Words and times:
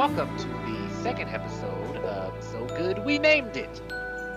Welcome 0.00 0.34
to 0.38 0.48
the 0.48 1.02
second 1.02 1.28
episode 1.28 1.96
of 1.98 2.42
So 2.42 2.64
Good 2.68 3.04
We 3.04 3.18
Named 3.18 3.54
It, 3.54 3.82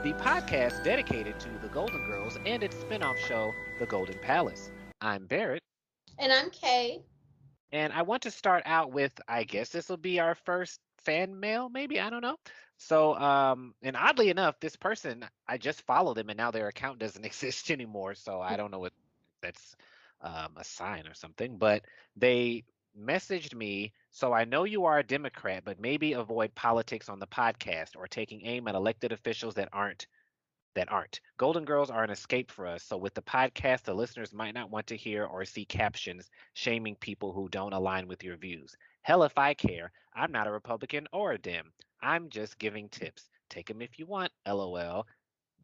the 0.04 0.12
podcast 0.20 0.84
dedicated 0.84 1.40
to 1.40 1.48
the 1.62 1.70
Golden 1.70 2.06
Girls 2.06 2.38
and 2.46 2.62
its 2.62 2.78
spin-off 2.78 3.18
show, 3.18 3.54
The 3.80 3.86
Golden 3.86 4.20
Palace. 4.20 4.72
I'm 5.00 5.26
Barrett, 5.26 5.64
And 6.20 6.34
I'm 6.34 6.50
Kay. 6.50 7.02
and 7.72 7.94
I 7.94 8.02
want 8.02 8.24
to 8.24 8.32
start 8.32 8.64
out 8.66 8.92
with, 8.92 9.14
I 9.30 9.46
guess 9.46 9.70
this 9.70 9.88
will 9.88 9.96
be 9.96 10.20
our 10.20 10.36
first 10.36 10.82
fan 10.98 11.40
mail, 11.40 11.70
maybe 11.70 11.98
I 11.98 12.10
don't 12.10 12.20
know. 12.20 12.36
So, 12.76 13.16
um, 13.16 13.74
and 13.82 13.96
oddly 13.96 14.30
enough, 14.32 14.60
this 14.60 14.76
person 14.76 15.26
I 15.48 15.58
just 15.58 15.84
followed 15.84 16.16
them, 16.18 16.28
and 16.28 16.36
now 16.36 16.52
their 16.52 16.68
account 16.68 17.00
doesn't 17.00 17.24
exist 17.26 17.72
anymore. 17.72 18.16
So 18.16 18.42
I 18.42 18.58
don't 18.58 18.70
know 18.70 18.80
what 18.80 18.92
that's 19.42 19.78
um, 20.20 20.56
a 20.58 20.66
sign 20.66 21.08
or 21.08 21.14
something, 21.14 21.56
but 21.56 21.86
they 22.18 22.66
messaged 22.98 23.54
me. 23.54 23.94
So 24.12 24.34
I 24.34 24.46
know 24.46 24.64
you 24.64 24.86
are 24.86 25.00
a 25.00 25.04
Democrat, 25.04 25.64
but 25.66 25.80
maybe 25.80 26.14
avoid 26.14 26.54
politics 26.56 27.10
on 27.10 27.20
the 27.20 27.28
podcast 27.28 27.96
or 27.96 28.08
taking 28.08 28.46
aim 28.46 28.68
at 28.68 28.76
elected 28.76 29.12
officials 29.12 29.56
that 29.56 29.70
aren't 29.74 30.08
that 30.76 30.92
aren't. 30.92 31.22
Golden 31.38 31.66
Girls 31.66 31.90
are 31.90 32.04
an 32.04 32.10
escape 32.10 32.52
for 32.52 32.66
us. 32.66 32.84
So 32.84 32.98
with 32.98 33.14
the 33.14 33.22
podcast, 33.22 33.84
the 33.84 33.94
listeners 33.94 34.34
might 34.34 34.56
not 34.56 34.72
want 34.72 34.88
to 34.88 34.98
hear 34.98 35.26
or 35.26 35.46
see 35.46 35.66
captions 35.66 36.30
shaming 36.54 36.96
people 36.96 37.32
who 37.32 37.48
don't 37.50 37.74
align 37.74 38.08
with 38.08 38.24
your 38.24 38.38
views. 38.38 38.76
Hell 39.04 39.24
if 39.24 39.38
I 39.38 39.54
care. 39.54 39.92
I'm 40.16 40.32
not 40.32 40.48
a 40.48 40.52
Republican 40.52 41.08
or 41.12 41.34
a 41.34 41.38
Dem. 41.38 41.72
I'm 42.02 42.30
just 42.30 42.58
giving 42.58 42.90
tips. 42.90 43.30
Take 43.50 43.68
them 43.68 43.82
if 43.82 44.00
you 44.00 44.06
want. 44.06 44.32
LOL. 44.48 45.06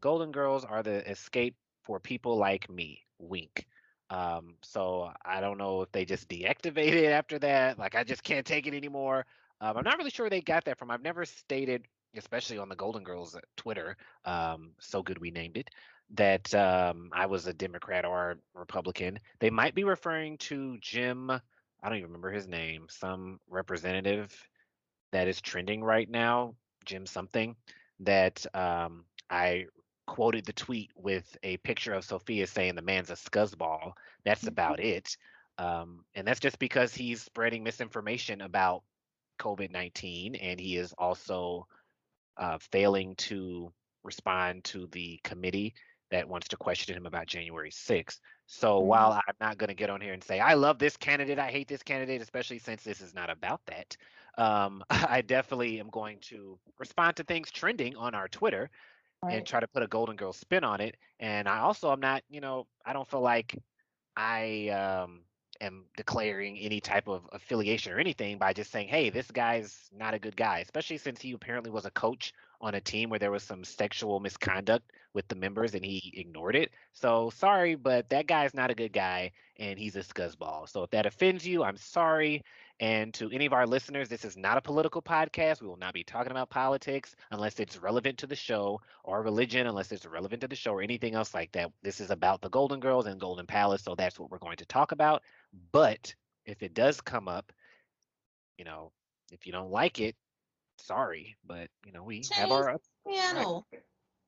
Golden 0.00 0.32
Girls 0.32 0.64
are 0.64 0.82
the 0.82 1.08
escape 1.10 1.56
for 1.82 1.98
people 1.98 2.36
like 2.36 2.70
me. 2.70 3.04
Wink. 3.18 3.66
Um, 4.10 4.54
so 4.62 5.12
I 5.24 5.40
don't 5.40 5.58
know 5.58 5.82
if 5.82 5.92
they 5.92 6.04
just 6.04 6.28
deactivated 6.28 7.10
after 7.10 7.38
that. 7.40 7.78
Like 7.78 7.94
I 7.94 8.04
just 8.04 8.22
can't 8.24 8.44
take 8.44 8.66
it 8.66 8.74
anymore. 8.74 9.24
Um, 9.60 9.76
I'm 9.76 9.84
not 9.84 9.98
really 9.98 10.10
sure 10.10 10.28
they 10.28 10.40
got 10.40 10.64
that 10.64 10.78
from. 10.78 10.90
I've 10.90 11.02
never 11.02 11.24
stated, 11.24 11.86
especially 12.16 12.58
on 12.58 12.68
the 12.68 12.76
Golden 12.76 13.04
Girls 13.04 13.36
uh, 13.36 13.40
Twitter, 13.56 13.96
um, 14.24 14.70
so 14.80 15.02
good 15.02 15.18
we 15.18 15.30
named 15.30 15.56
it, 15.56 15.70
that 16.14 16.52
um, 16.54 17.10
I 17.12 17.26
was 17.26 17.46
a 17.46 17.52
Democrat 17.52 18.04
or 18.04 18.38
Republican. 18.54 19.20
They 19.38 19.50
might 19.50 19.74
be 19.74 19.84
referring 19.84 20.38
to 20.38 20.78
Jim. 20.80 21.30
I 21.30 21.88
don't 21.88 21.98
even 21.98 22.08
remember 22.08 22.32
his 22.32 22.48
name. 22.48 22.86
Some 22.88 23.38
representative 23.48 24.36
that 25.12 25.28
is 25.28 25.40
trending 25.40 25.84
right 25.84 26.08
now, 26.08 26.54
Jim 26.84 27.06
something. 27.06 27.54
That 28.00 28.44
um, 28.54 29.04
I 29.28 29.66
quoted 30.10 30.44
the 30.44 30.52
tweet 30.52 30.90
with 30.96 31.36
a 31.44 31.56
picture 31.58 31.92
of 31.94 32.04
Sophia 32.04 32.44
saying 32.44 32.74
the 32.74 32.82
man's 32.82 33.10
a 33.10 33.14
scuzzball. 33.14 33.92
That's 34.24 34.48
about 34.48 34.80
it. 34.80 35.16
Um, 35.56 36.04
and 36.16 36.26
that's 36.26 36.40
just 36.40 36.58
because 36.58 36.92
he's 36.92 37.22
spreading 37.22 37.62
misinformation 37.62 38.40
about 38.40 38.82
COVID 39.38 39.70
19 39.70 40.34
and 40.34 40.58
he 40.58 40.76
is 40.76 40.92
also 40.98 41.68
uh, 42.38 42.58
failing 42.72 43.14
to 43.16 43.72
respond 44.02 44.64
to 44.64 44.88
the 44.88 45.20
committee 45.22 45.74
that 46.10 46.28
wants 46.28 46.48
to 46.48 46.56
question 46.56 46.96
him 46.96 47.06
about 47.06 47.28
January 47.28 47.70
6th. 47.70 48.20
So 48.46 48.80
Mhm. 48.80 48.86
while 48.88 49.12
I'm 49.12 49.34
not 49.40 49.58
going 49.58 49.68
to 49.68 49.74
get 49.74 49.90
on 49.90 50.00
here 50.00 50.12
and 50.12 50.24
say, 50.24 50.40
I 50.40 50.54
love 50.54 50.80
this 50.80 50.96
candidate, 50.96 51.38
I 51.38 51.52
hate 51.52 51.68
this 51.68 51.84
candidate, 51.84 52.20
especially 52.20 52.58
since 52.58 52.82
this 52.82 53.00
is 53.00 53.14
not 53.14 53.30
about 53.30 53.60
that, 53.66 53.96
um, 54.36 54.82
I 54.90 55.22
definitely 55.22 55.78
am 55.78 55.90
going 55.90 56.18
to 56.22 56.58
respond 56.80 57.16
to 57.18 57.24
things 57.24 57.52
trending 57.52 57.94
on 57.96 58.16
our 58.16 58.26
Twitter 58.28 58.70
and 59.28 59.46
try 59.46 59.60
to 59.60 59.68
put 59.68 59.82
a 59.82 59.86
Golden 59.86 60.16
Girl 60.16 60.32
spin 60.32 60.64
on 60.64 60.80
it. 60.80 60.96
And 61.18 61.48
I 61.48 61.58
also 61.58 61.90
I'm 61.90 62.00
not, 62.00 62.22
you 62.30 62.40
know, 62.40 62.66
I 62.84 62.92
don't 62.92 63.08
feel 63.08 63.20
like 63.20 63.56
I 64.16 64.68
um, 64.68 65.20
am 65.60 65.84
declaring 65.96 66.58
any 66.58 66.80
type 66.80 67.08
of 67.08 67.28
affiliation 67.32 67.92
or 67.92 67.98
anything 67.98 68.38
by 68.38 68.52
just 68.52 68.70
saying, 68.70 68.88
hey, 68.88 69.10
this 69.10 69.30
guy's 69.30 69.88
not 69.92 70.14
a 70.14 70.18
good 70.18 70.36
guy, 70.36 70.60
especially 70.60 70.98
since 70.98 71.20
he 71.20 71.32
apparently 71.32 71.70
was 71.70 71.84
a 71.84 71.90
coach 71.90 72.32
on 72.62 72.74
a 72.74 72.80
team 72.80 73.08
where 73.08 73.18
there 73.18 73.30
was 73.30 73.42
some 73.42 73.64
sexual 73.64 74.20
misconduct 74.20 74.90
with 75.14 75.26
the 75.28 75.34
members 75.34 75.74
and 75.74 75.84
he 75.84 76.12
ignored 76.16 76.56
it. 76.56 76.70
So 76.92 77.30
sorry, 77.30 77.74
but 77.74 78.08
that 78.10 78.26
guy's 78.26 78.54
not 78.54 78.70
a 78.70 78.74
good 78.74 78.92
guy 78.92 79.32
and 79.58 79.78
he's 79.78 79.96
a 79.96 80.00
scuzzball. 80.00 80.68
So 80.68 80.82
if 80.82 80.90
that 80.90 81.06
offends 81.06 81.46
you, 81.46 81.62
I'm 81.62 81.76
sorry. 81.76 82.42
And 82.80 83.14
to 83.14 83.30
any 83.30 83.46
of 83.46 83.52
our 83.52 83.66
listeners, 83.66 84.08
this 84.08 84.24
is 84.24 84.36
not 84.36 84.56
a 84.56 84.62
political 84.62 85.02
podcast. 85.02 85.60
We 85.60 85.68
will 85.68 85.76
not 85.76 85.94
be 85.94 86.02
talking 86.02 86.30
about 86.32 86.50
politics 86.50 87.14
unless 87.30 87.60
it's 87.60 87.78
relevant 87.78 88.18
to 88.18 88.26
the 88.26 88.36
show 88.36 88.80
or 89.04 89.22
religion, 89.22 89.66
unless 89.66 89.92
it's 89.92 90.06
relevant 90.06 90.40
to 90.42 90.48
the 90.48 90.56
show 90.56 90.72
or 90.72 90.82
anything 90.82 91.14
else 91.14 91.34
like 91.34 91.52
that. 91.52 91.70
This 91.82 92.00
is 92.00 92.10
about 92.10 92.40
the 92.40 92.48
Golden 92.50 92.80
Girls 92.80 93.06
and 93.06 93.20
Golden 93.20 93.46
Palace. 93.46 93.82
So 93.82 93.94
that's 93.94 94.18
what 94.18 94.30
we're 94.30 94.38
going 94.38 94.56
to 94.58 94.66
talk 94.66 94.92
about. 94.92 95.22
But 95.72 96.14
if 96.46 96.62
it 96.62 96.74
does 96.74 97.00
come 97.02 97.28
up, 97.28 97.52
you 98.58 98.64
know, 98.64 98.92
if 99.30 99.46
you 99.46 99.52
don't 99.52 99.70
like 99.70 100.00
it, 100.00 100.16
sorry. 100.78 101.36
But 101.46 101.68
you 101.84 101.92
know, 101.92 102.02
we 102.04 102.24
have 102.32 102.50
our 102.50 102.80
Channel. 103.08 103.66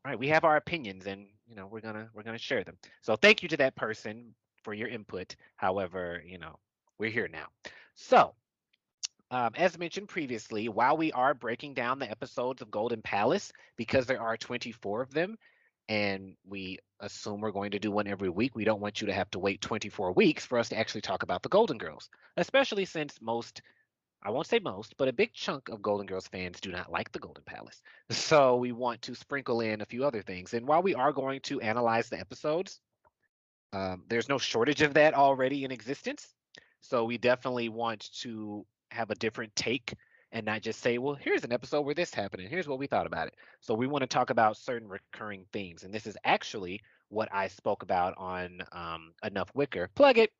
right 0.04 0.18
we 0.18 0.28
have 0.28 0.44
our 0.44 0.56
opinions 0.56 1.06
and 1.06 1.26
you 1.46 1.54
know 1.54 1.66
we're 1.66 1.80
gonna 1.80 2.08
we're 2.14 2.22
gonna 2.22 2.38
share 2.38 2.64
them 2.64 2.76
so 3.02 3.16
thank 3.16 3.42
you 3.42 3.48
to 3.48 3.56
that 3.56 3.76
person 3.76 4.34
for 4.62 4.74
your 4.74 4.88
input 4.88 5.36
however 5.56 6.22
you 6.26 6.38
know 6.38 6.58
we're 6.98 7.10
here 7.10 7.28
now 7.28 7.46
so 7.94 8.34
um, 9.32 9.50
as 9.56 9.78
mentioned 9.78 10.08
previously 10.08 10.68
while 10.68 10.96
we 10.96 11.10
are 11.12 11.34
breaking 11.34 11.74
down 11.74 11.98
the 11.98 12.10
episodes 12.10 12.62
of 12.62 12.70
golden 12.70 13.02
palace 13.02 13.52
because 13.76 14.06
there 14.06 14.20
are 14.20 14.36
24 14.36 15.02
of 15.02 15.12
them 15.12 15.36
and 15.88 16.36
we 16.46 16.78
assume 17.00 17.40
we're 17.40 17.50
going 17.50 17.72
to 17.72 17.80
do 17.80 17.90
one 17.90 18.06
every 18.06 18.28
week 18.28 18.54
we 18.54 18.64
don't 18.64 18.80
want 18.80 19.00
you 19.00 19.08
to 19.08 19.12
have 19.12 19.30
to 19.30 19.40
wait 19.40 19.60
24 19.60 20.12
weeks 20.12 20.46
for 20.46 20.58
us 20.58 20.68
to 20.68 20.78
actually 20.78 21.00
talk 21.00 21.24
about 21.24 21.42
the 21.42 21.48
golden 21.48 21.78
girls 21.78 22.08
especially 22.36 22.84
since 22.84 23.20
most 23.20 23.62
I 24.24 24.30
won't 24.30 24.46
say 24.46 24.60
most, 24.60 24.96
but 24.98 25.08
a 25.08 25.12
big 25.12 25.32
chunk 25.32 25.68
of 25.68 25.82
Golden 25.82 26.06
Girls 26.06 26.28
fans 26.28 26.60
do 26.60 26.70
not 26.70 26.92
like 26.92 27.10
the 27.10 27.18
Golden 27.18 27.42
Palace. 27.44 27.82
So 28.10 28.56
we 28.56 28.70
want 28.70 29.02
to 29.02 29.16
sprinkle 29.16 29.62
in 29.62 29.80
a 29.80 29.86
few 29.86 30.04
other 30.04 30.22
things. 30.22 30.54
And 30.54 30.64
while 30.64 30.80
we 30.80 30.94
are 30.94 31.12
going 31.12 31.40
to 31.40 31.60
analyze 31.60 32.08
the 32.08 32.20
episodes, 32.20 32.80
um, 33.72 34.04
there's 34.08 34.28
no 34.28 34.38
shortage 34.38 34.82
of 34.82 34.94
that 34.94 35.14
already 35.14 35.64
in 35.64 35.72
existence. 35.72 36.32
So 36.82 37.04
we 37.04 37.18
definitely 37.18 37.68
want 37.68 38.12
to 38.20 38.64
have 38.92 39.10
a 39.10 39.14
different 39.14 39.54
take 39.56 39.94
and 40.32 40.46
not 40.46 40.62
just 40.62 40.80
say, 40.80 40.98
well, 40.98 41.14
here's 41.14 41.44
an 41.44 41.52
episode 41.52 41.82
where 41.82 41.94
this 41.94 42.14
happened 42.14 42.42
and 42.42 42.50
here's 42.50 42.66
what 42.66 42.78
we 42.78 42.86
thought 42.86 43.06
about 43.06 43.28
it. 43.28 43.34
So 43.60 43.74
we 43.74 43.86
want 43.86 44.02
to 44.02 44.06
talk 44.06 44.30
about 44.30 44.56
certain 44.56 44.88
recurring 44.88 45.44
themes. 45.52 45.82
And 45.82 45.92
this 45.92 46.06
is 46.06 46.16
actually 46.24 46.80
what 47.08 47.28
I 47.32 47.48
spoke 47.48 47.82
about 47.82 48.14
on 48.16 48.62
um, 48.72 49.12
Enough 49.22 49.50
Wicker. 49.54 49.90
Plug 49.94 50.18
it 50.18 50.30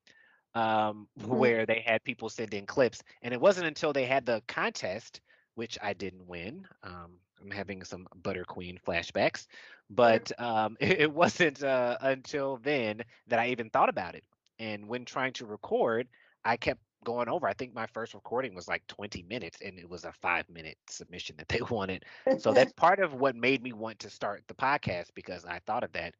um, 0.54 1.08
where 1.26 1.66
they 1.66 1.82
had 1.84 2.02
people 2.04 2.28
send 2.30 2.54
in 2.54 2.66
clips. 2.66 3.02
And 3.20 3.34
it 3.34 3.40
wasn't 3.40 3.66
until 3.66 3.92
they 3.92 4.06
had 4.06 4.24
the 4.24 4.42
contest, 4.48 5.20
which 5.54 5.78
I 5.82 5.92
didn't 5.92 6.26
win. 6.26 6.66
Um, 6.82 7.18
I'm 7.42 7.50
having 7.50 7.84
some 7.84 8.06
Butter 8.22 8.44
Queen 8.44 8.78
flashbacks, 8.86 9.46
but 9.90 10.32
um, 10.40 10.76
it, 10.80 11.00
it 11.00 11.12
wasn't 11.12 11.62
uh, 11.62 11.98
until 12.00 12.58
then 12.62 13.02
that 13.28 13.38
I 13.38 13.48
even 13.48 13.68
thought 13.70 13.88
about 13.88 14.14
it. 14.14 14.24
And 14.58 14.86
when 14.86 15.04
trying 15.04 15.32
to 15.34 15.46
record, 15.46 16.08
I 16.44 16.56
kept 16.56 16.80
going 17.04 17.28
over. 17.28 17.46
I 17.46 17.52
think 17.52 17.74
my 17.74 17.86
first 17.86 18.14
recording 18.14 18.54
was 18.54 18.68
like 18.68 18.86
20 18.86 19.22
minutes, 19.28 19.58
and 19.64 19.78
it 19.78 19.88
was 19.88 20.04
a 20.04 20.12
five 20.12 20.48
minute 20.48 20.76
submission 20.88 21.36
that 21.38 21.48
they 21.48 21.60
wanted. 21.70 22.04
So 22.38 22.52
that's 22.54 22.72
part 22.72 23.00
of 23.00 23.14
what 23.14 23.36
made 23.36 23.62
me 23.62 23.72
want 23.72 23.98
to 24.00 24.10
start 24.10 24.44
the 24.48 24.54
podcast 24.54 25.10
because 25.14 25.44
I 25.44 25.60
thought 25.66 25.84
of 25.84 25.92
that. 25.92 26.14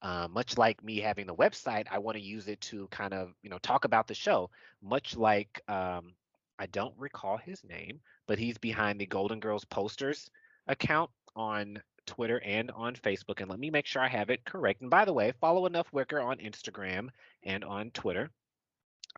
Uh, 0.00 0.28
much 0.30 0.56
like 0.56 0.82
me 0.84 0.98
having 0.98 1.26
the 1.26 1.34
website, 1.34 1.86
I 1.90 1.98
want 1.98 2.16
to 2.16 2.22
use 2.22 2.46
it 2.46 2.60
to 2.60 2.86
kind 2.88 3.12
of, 3.12 3.34
you 3.42 3.50
know, 3.50 3.58
talk 3.58 3.84
about 3.84 4.06
the 4.06 4.14
show. 4.14 4.48
Much 4.80 5.16
like 5.16 5.60
um, 5.66 6.12
I 6.58 6.66
don't 6.66 6.94
recall 6.96 7.36
his 7.36 7.64
name, 7.64 8.00
but 8.28 8.38
he's 8.38 8.58
behind 8.58 9.00
the 9.00 9.06
Golden 9.06 9.40
Girls 9.40 9.64
posters 9.64 10.30
account 10.68 11.10
on 11.34 11.80
Twitter 12.06 12.40
and 12.44 12.70
on 12.72 12.94
Facebook. 12.94 13.40
And 13.40 13.50
let 13.50 13.60
me 13.60 13.70
make 13.70 13.86
sure 13.86 14.02
I 14.02 14.08
have 14.08 14.30
it 14.30 14.44
correct. 14.44 14.80
And 14.80 14.90
by 14.90 15.04
the 15.04 15.12
way, 15.12 15.32
follow 15.40 15.66
Enough 15.66 15.92
Wicker 15.92 16.20
on 16.20 16.38
Instagram 16.38 17.08
and 17.44 17.64
on 17.64 17.90
Twitter. 17.90 18.30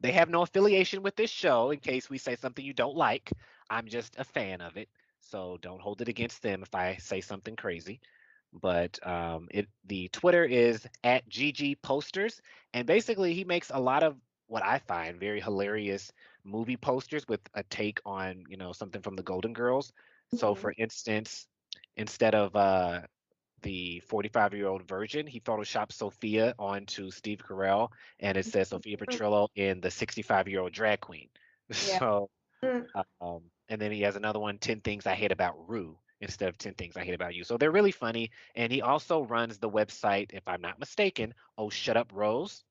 They 0.03 0.13
have 0.13 0.29
no 0.29 0.43
affiliation 0.43 1.03
with 1.03 1.17
this 1.17 1.31
show 1.31 1.71
in 1.71 1.79
case 1.81 2.09
we 2.11 2.19
say 2.19 2.35
something 2.37 2.65
you 2.65 2.73
don't 2.75 2.97
like. 2.97 3.31
I'm 3.71 3.87
just 3.87 4.19
a 4.19 4.25
fan 4.25 4.61
of 4.61 4.77
it. 4.77 4.89
So 5.21 5.59
don't 5.61 5.81
hold 5.81 6.01
it 6.01 6.09
against 6.09 6.43
them 6.43 6.63
if 6.63 6.75
I 6.75 6.97
say 6.97 7.21
something 7.21 7.57
crazy 7.57 8.01
but 8.53 9.05
um, 9.07 9.49
it 9.51 9.69
the 9.85 10.09
Twitter 10.09 10.45
is 10.45 10.87
at 11.05 11.29
GG 11.29 11.75
Posters, 11.77 12.41
and 12.73 12.87
basically 12.87 13.35
he 13.35 13.45
makes 13.45 13.71
a 13.71 13.79
lot 13.81 14.03
of 14.03 14.17
what 14.47 14.63
I 14.65 14.79
find 14.79 15.19
very 15.21 15.41
hilarious 15.41 16.13
movie 16.45 16.77
posters 16.77 17.27
with 17.29 17.41
a 17.55 17.63
take 17.65 18.01
on 18.05 18.45
you 18.49 18.57
know 18.57 18.73
something 18.73 19.03
from 19.03 19.17
the 19.17 19.23
Golden 19.23 19.53
Girls. 19.53 19.93
So 20.29 20.55
Mhm. 20.55 20.57
for 20.57 20.73
instance, 20.77 21.47
instead 21.97 22.35
of 22.35 22.55
uh, 22.57 23.03
the 23.63 24.01
45 24.01 24.55
year 24.55 24.67
old 24.69 24.83
virgin, 24.83 25.27
he 25.27 25.41
photoshopped 25.41 25.93
Sophia 25.93 26.55
onto 26.59 27.11
Steve 27.11 27.39
Carell, 27.47 27.91
and 28.21 28.37
it 28.37 28.47
says 28.47 28.69
Sophia 28.69 28.97
Petrillo 28.97 29.49
in 29.55 29.81
the 29.81 29.91
65 29.91 30.49
year 30.49 30.61
old 30.61 30.73
drag 30.73 31.01
queen. 31.01 31.29
Yeah. 31.81 32.01
So 32.01 32.31
Mm. 32.65 32.87
um, 33.21 33.43
and 33.69 33.81
then 33.81 33.93
he 33.93 34.03
has 34.03 34.17
another 34.17 34.39
one, 34.41 34.59
10 34.59 34.81
Things 34.81 35.07
I 35.07 35.15
Hate 35.15 35.33
About 35.33 35.69
Rue, 35.69 35.99
instead 36.21 36.49
of 36.49 36.59
10 36.59 36.75
Things 36.75 36.97
I 36.97 37.05
Hate 37.05 37.15
About 37.15 37.35
You. 37.35 37.45
So 37.45 37.57
they're 37.57 37.71
really 37.71 37.93
funny. 37.93 38.31
And 38.55 38.73
he 38.73 38.83
also 38.83 39.23
runs 39.25 39.59
the 39.59 39.71
website, 39.71 40.33
if 40.33 40.47
I'm 40.47 40.61
not 40.61 40.79
mistaken, 40.79 41.35
Oh 41.57 41.71
Shut 41.71 41.97
Up 41.97 42.13
Rose, 42.15 42.65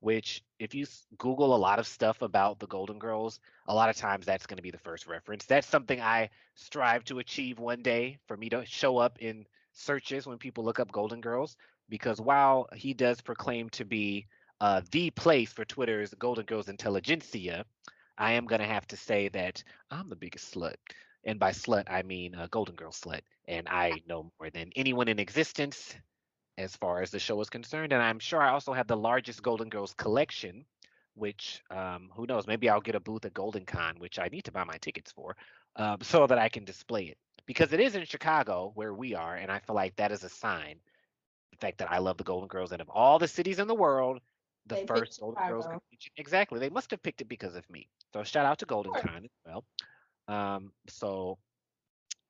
which 0.00 0.42
if 0.58 0.74
you 0.74 0.86
Google 1.18 1.54
a 1.54 1.58
lot 1.58 1.78
of 1.78 1.86
stuff 1.86 2.22
about 2.22 2.58
the 2.58 2.66
Golden 2.66 2.98
Girls, 2.98 3.40
a 3.66 3.74
lot 3.74 3.90
of 3.90 3.96
times 3.96 4.26
that's 4.26 4.46
going 4.46 4.56
to 4.56 4.62
be 4.62 4.70
the 4.70 4.78
first 4.78 5.06
reference. 5.06 5.44
That's 5.46 5.66
something 5.66 6.00
I 6.00 6.30
strive 6.54 7.04
to 7.04 7.18
achieve 7.18 7.58
one 7.58 7.82
day 7.82 8.18
for 8.26 8.36
me 8.36 8.50
to 8.50 8.64
show 8.64 8.98
up 8.98 9.18
in 9.20 9.46
searches 9.74 10.26
when 10.26 10.38
people 10.38 10.64
look 10.64 10.80
up 10.80 10.90
Golden 10.90 11.20
Girls, 11.20 11.56
because 11.88 12.20
while 12.20 12.68
he 12.74 12.94
does 12.94 13.20
proclaim 13.20 13.68
to 13.70 13.84
be 13.84 14.26
uh, 14.60 14.80
the 14.90 15.10
place 15.10 15.52
for 15.52 15.64
Twitter's 15.64 16.14
Golden 16.14 16.46
Girls 16.46 16.68
intelligentsia, 16.68 17.64
I 18.16 18.32
am 18.32 18.46
going 18.46 18.60
to 18.60 18.66
have 18.66 18.86
to 18.88 18.96
say 18.96 19.28
that 19.28 19.62
I'm 19.90 20.08
the 20.08 20.16
biggest 20.16 20.54
slut. 20.54 20.76
And 21.24 21.38
by 21.38 21.50
slut, 21.50 21.90
I 21.90 22.02
mean 22.02 22.34
uh, 22.34 22.46
Golden 22.50 22.74
Girl 22.74 22.92
slut. 22.92 23.20
And 23.46 23.68
I 23.68 23.92
know 24.08 24.30
more 24.38 24.50
than 24.50 24.70
anyone 24.76 25.08
in 25.08 25.18
existence 25.18 25.94
as 26.56 26.76
far 26.76 27.02
as 27.02 27.10
the 27.10 27.18
show 27.18 27.40
is 27.40 27.50
concerned. 27.50 27.92
And 27.92 28.02
I'm 28.02 28.18
sure 28.18 28.40
I 28.40 28.50
also 28.50 28.72
have 28.72 28.86
the 28.86 28.96
largest 28.96 29.42
Golden 29.42 29.68
Girls 29.68 29.94
collection, 29.94 30.64
which 31.14 31.62
um, 31.70 32.10
who 32.14 32.26
knows, 32.26 32.46
maybe 32.46 32.68
I'll 32.68 32.80
get 32.80 32.94
a 32.94 33.00
booth 33.00 33.24
at 33.24 33.34
Golden 33.34 33.64
Con, 33.64 33.96
which 33.98 34.18
I 34.18 34.28
need 34.28 34.44
to 34.44 34.52
buy 34.52 34.64
my 34.64 34.78
tickets 34.78 35.12
for, 35.12 35.36
um, 35.76 35.98
so 36.02 36.26
that 36.26 36.38
I 36.38 36.48
can 36.48 36.64
display 36.64 37.04
it. 37.04 37.18
Because 37.46 37.72
it 37.72 37.80
is 37.80 37.94
in 37.94 38.04
Chicago 38.04 38.72
where 38.74 38.94
we 38.94 39.14
are, 39.14 39.34
and 39.34 39.50
I 39.50 39.58
feel 39.58 39.74
like 39.74 39.96
that 39.96 40.12
is 40.12 40.24
a 40.24 40.28
sign. 40.28 40.80
The 41.52 41.58
fact 41.58 41.78
that 41.78 41.90
I 41.90 41.98
love 41.98 42.16
the 42.16 42.24
Golden 42.24 42.48
Girls, 42.48 42.72
and 42.72 42.80
of 42.80 42.88
all 42.88 43.18
the 43.18 43.28
cities 43.28 43.58
in 43.58 43.68
the 43.68 43.74
world, 43.74 44.20
the 44.66 44.76
They 44.76 44.86
first 44.86 45.20
Golden 45.20 45.46
Girls 45.46 45.64
Chicago. 45.64 45.80
convention. 45.80 46.12
Exactly. 46.16 46.58
They 46.58 46.70
must 46.70 46.90
have 46.90 47.02
picked 47.02 47.20
it 47.20 47.28
because 47.28 47.54
of 47.54 47.68
me. 47.70 47.88
So 48.12 48.22
shout 48.24 48.46
out 48.46 48.58
to 48.60 48.66
Golden. 48.66 48.92
Con 48.92 49.24
as 49.24 49.30
well. 49.44 49.64
Um, 50.28 50.72
so 50.88 51.38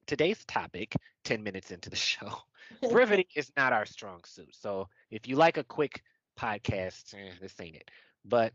today's 0.06 0.44
topic, 0.44 0.96
10 1.25 1.43
minutes 1.43 1.70
into 1.70 1.90
the 1.90 1.96
show, 2.10 2.31
brevity 2.90 3.28
is 3.34 3.52
not 3.56 3.72
our 3.72 3.87
strong 3.87 4.22
suit. 4.25 4.55
So 4.55 4.88
if 5.10 5.28
you 5.28 5.37
like 5.37 5.56
a 5.58 5.64
quick 5.64 6.02
podcast, 6.38 7.14
eh, 7.14 7.32
this 7.40 7.60
ain't 7.60 7.76
it. 7.76 7.90
But 8.25 8.52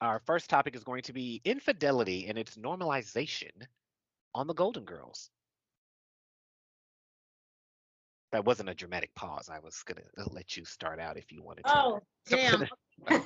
our 0.00 0.18
first 0.20 0.48
topic 0.50 0.74
is 0.76 0.84
going 0.84 1.02
to 1.02 1.12
be 1.12 1.40
infidelity 1.44 2.26
and 2.28 2.38
its 2.38 2.56
normalization 2.56 3.50
on 4.34 4.46
the 4.46 4.54
Golden 4.54 4.84
Girls. 4.84 5.30
That 8.32 8.44
wasn't 8.44 8.68
a 8.68 8.74
dramatic 8.74 9.14
pause. 9.14 9.48
I 9.52 9.58
was 9.58 9.82
gonna 9.84 10.02
uh, 10.18 10.24
let 10.30 10.56
you 10.56 10.64
start 10.64 11.00
out 11.00 11.16
if 11.16 11.32
you 11.32 11.42
wanted 11.42 11.64
to. 11.64 11.76
Oh, 11.76 12.00
damn. 12.28 12.66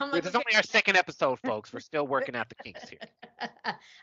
Like, 0.00 0.22
This 0.22 0.30
is 0.30 0.34
only 0.34 0.56
our 0.56 0.62
second 0.62 0.96
episode, 0.96 1.38
folks. 1.44 1.72
We're 1.72 1.80
still 1.80 2.06
working 2.06 2.34
out 2.34 2.48
the 2.48 2.54
kinks 2.56 2.88
here. 2.88 2.98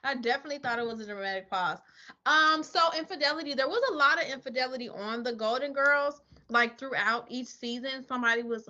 I 0.03 0.15
definitely 0.15 0.59
thought 0.59 0.79
it 0.79 0.85
was 0.85 0.99
a 0.99 1.05
dramatic 1.05 1.49
pause. 1.49 1.79
Um, 2.25 2.63
so 2.63 2.79
infidelity, 2.97 3.53
there 3.53 3.67
was 3.67 3.81
a 3.91 3.93
lot 3.93 4.21
of 4.21 4.29
infidelity 4.29 4.89
on 4.89 5.23
the 5.23 5.33
Golden 5.33 5.73
Girls. 5.73 6.21
Like 6.49 6.79
throughout 6.79 7.25
each 7.29 7.47
season, 7.47 8.05
somebody 8.07 8.43
was, 8.43 8.69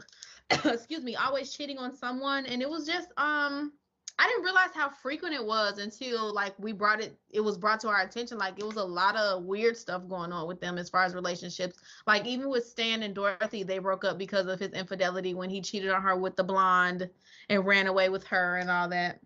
excuse 0.66 1.04
me, 1.04 1.16
always 1.16 1.54
cheating 1.54 1.78
on 1.78 1.96
someone, 1.96 2.46
and 2.46 2.62
it 2.62 2.70
was 2.70 2.86
just 2.86 3.10
um, 3.18 3.74
I 4.20 4.26
didn't 4.28 4.44
realize 4.46 4.70
how 4.74 4.90
frequent 4.90 5.36
it 5.36 5.46
was 5.46 5.78
until 5.78 6.34
like 6.34 6.54
we 6.58 6.72
brought 6.72 7.02
it. 7.02 7.20
It 7.30 7.42
was 7.42 7.58
brought 7.58 7.80
to 7.82 7.88
our 7.90 8.02
attention. 8.02 8.38
Like 8.40 8.58
it 8.58 8.66
was 8.66 8.78
a 8.78 8.84
lot 8.84 9.16
of 9.16 9.44
weird 9.44 9.78
stuff 9.78 10.08
going 10.10 10.32
on 10.32 10.48
with 10.48 10.60
them 10.60 10.78
as 10.80 10.90
far 10.90 11.04
as 11.04 11.14
relationships. 11.14 11.78
Like 12.08 12.26
even 12.26 12.50
with 12.50 12.66
Stan 12.66 13.04
and 13.04 13.14
Dorothy, 13.14 13.62
they 13.64 13.78
broke 13.78 14.04
up 14.04 14.18
because 14.18 14.48
of 14.48 14.60
his 14.60 14.72
infidelity 14.72 15.36
when 15.36 15.50
he 15.52 15.62
cheated 15.62 15.92
on 15.92 16.02
her 16.02 16.16
with 16.18 16.36
the 16.36 16.44
blonde 16.44 17.10
and 17.50 17.66
ran 17.66 17.86
away 17.86 18.10
with 18.10 18.24
her 18.26 18.56
and 18.58 18.72
all 18.72 18.90
that. 18.90 19.20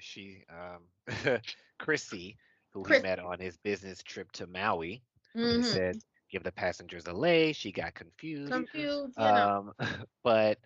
She, 0.00 0.42
um, 0.50 0.82
Chrissy, 1.78 2.36
who 2.70 2.82
Chris- 2.82 2.98
he 2.98 3.02
met 3.02 3.18
on 3.18 3.38
his 3.38 3.56
business 3.56 4.02
trip 4.02 4.30
to 4.32 4.46
Maui, 4.46 5.02
Mhm. 5.34 5.64
said, 5.64 5.96
"Give 6.30 6.42
the 6.42 6.52
passengers 6.52 7.06
a 7.06 7.12
lay." 7.12 7.52
She 7.52 7.72
got 7.72 7.94
confused. 7.94 8.52
confused. 8.52 9.14
You 9.16 9.24
know. 9.24 9.72
Um, 9.78 9.88
but 10.22 10.58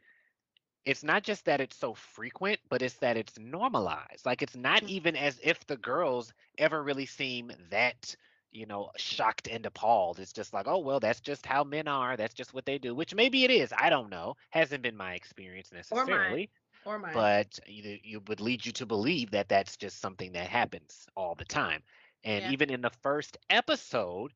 it's 0.88 1.04
not 1.04 1.24
just 1.24 1.46
that 1.46 1.60
it's 1.60 1.76
so 1.76 1.94
frequent, 1.94 2.60
but 2.70 2.82
it's 2.82 2.96
that 2.98 3.16
it's 3.16 3.38
normalized. 3.38 4.26
Like 4.26 4.42
it's 4.42 4.56
not 4.56 4.82
even 4.84 5.16
as 5.16 5.40
if 5.42 5.66
the 5.66 5.76
girls 5.76 6.32
ever 6.58 6.82
really 6.82 7.06
seem 7.06 7.52
that, 7.70 8.16
you 8.52 8.66
know, 8.66 8.90
shocked 8.96 9.48
and 9.48 9.66
appalled. 9.66 10.20
It's 10.20 10.32
just 10.32 10.54
like, 10.54 10.66
oh 10.68 10.78
well, 10.78 11.00
that's 11.00 11.20
just 11.20 11.46
how 11.46 11.64
men 11.64 11.88
are. 11.88 12.16
That's 12.16 12.34
just 12.34 12.54
what 12.54 12.66
they 12.66 12.78
do. 12.78 12.94
Which 12.94 13.14
maybe 13.14 13.44
it 13.44 13.50
is. 13.50 13.72
I 13.76 13.90
don't 13.90 14.10
know. 14.10 14.36
Hasn't 14.50 14.82
been 14.82 14.96
my 14.96 15.14
experience 15.14 15.72
Or 15.90 16.06
mine. 16.06 16.38
necessarily 16.38 16.50
or 16.84 16.98
mine. 16.98 17.28
but 17.28 17.58
you, 17.66 17.98
you 18.02 18.20
would 18.28 18.40
lead 18.40 18.66
you 18.66 18.72
to 18.72 18.86
believe 18.86 19.30
that 19.32 19.48
that's 19.48 19.76
just 19.76 20.00
something 20.00 20.32
that 20.32 20.48
happens 20.48 21.06
all 21.16 21.34
the 21.34 21.44
time. 21.44 21.82
And 22.24 22.44
Yeah. 22.44 22.46
even 22.46 22.70
in 22.70 22.82
the 22.82 22.90
first 23.02 23.38
episode, 23.50 24.32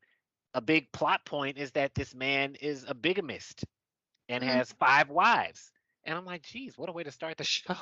a 0.53 0.61
big 0.61 0.91
plot 0.93 1.25
point 1.25 1.57
is 1.57 1.71
that 1.73 1.95
this 1.95 2.15
man 2.15 2.55
is 2.61 2.85
a 2.87 2.95
bigamist 2.95 3.65
and 4.29 4.43
Mhm. 4.43 4.43
has 4.43 4.71
five 4.73 5.09
wives. 5.09 5.72
And 6.05 6.17
I'm 6.17 6.25
like, 6.25 6.43
geez, 6.43 6.77
what 6.77 6.89
a 6.89 6.93
way 6.93 7.03
to 7.03 7.11
start 7.11 7.37
the 7.37 7.43
show. 7.45 7.75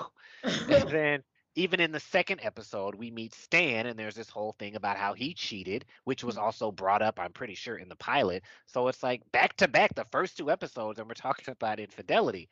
and 0.43 0.89
then 0.89 1.23
even 1.55 1.79
in 1.79 1.91
the 1.91 1.99
second 1.99 2.39
episode, 2.43 2.95
we 2.95 3.11
meet 3.11 3.33
Stan, 3.33 3.85
and 3.85 3.99
there's 3.99 4.15
this 4.15 4.29
whole 4.29 4.53
thing 4.57 4.75
about 4.75 4.97
how 4.97 5.13
he 5.13 5.33
cheated, 5.33 5.85
which 6.05 6.23
was 6.23 6.37
also 6.37 6.71
brought 6.71 7.01
up, 7.01 7.19
I'm 7.19 7.33
pretty 7.33 7.55
sure, 7.55 7.77
in 7.77 7.89
the 7.89 7.95
pilot. 7.95 8.43
So 8.67 8.87
it's 8.87 9.03
like 9.03 9.21
back 9.31 9.57
to 9.57 9.67
back, 9.67 9.93
the 9.93 10.05
first 10.05 10.37
two 10.37 10.49
episodes, 10.49 10.99
and 10.99 11.07
we're 11.07 11.13
talking 11.13 11.45
about 11.51 11.79
infidelity. 11.79 12.49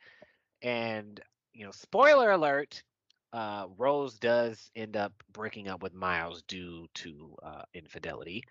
And, 0.62 1.18
you 1.54 1.64
know, 1.64 1.72
spoiler 1.72 2.30
alert, 2.32 2.82
uh, 3.32 3.66
Rose 3.78 4.18
does 4.18 4.70
end 4.76 4.96
up 4.96 5.12
breaking 5.32 5.68
up 5.68 5.82
with 5.82 5.94
Miles 5.94 6.42
due 6.42 6.86
to 6.94 7.36
uh, 7.42 7.62
infidelity. 7.72 8.42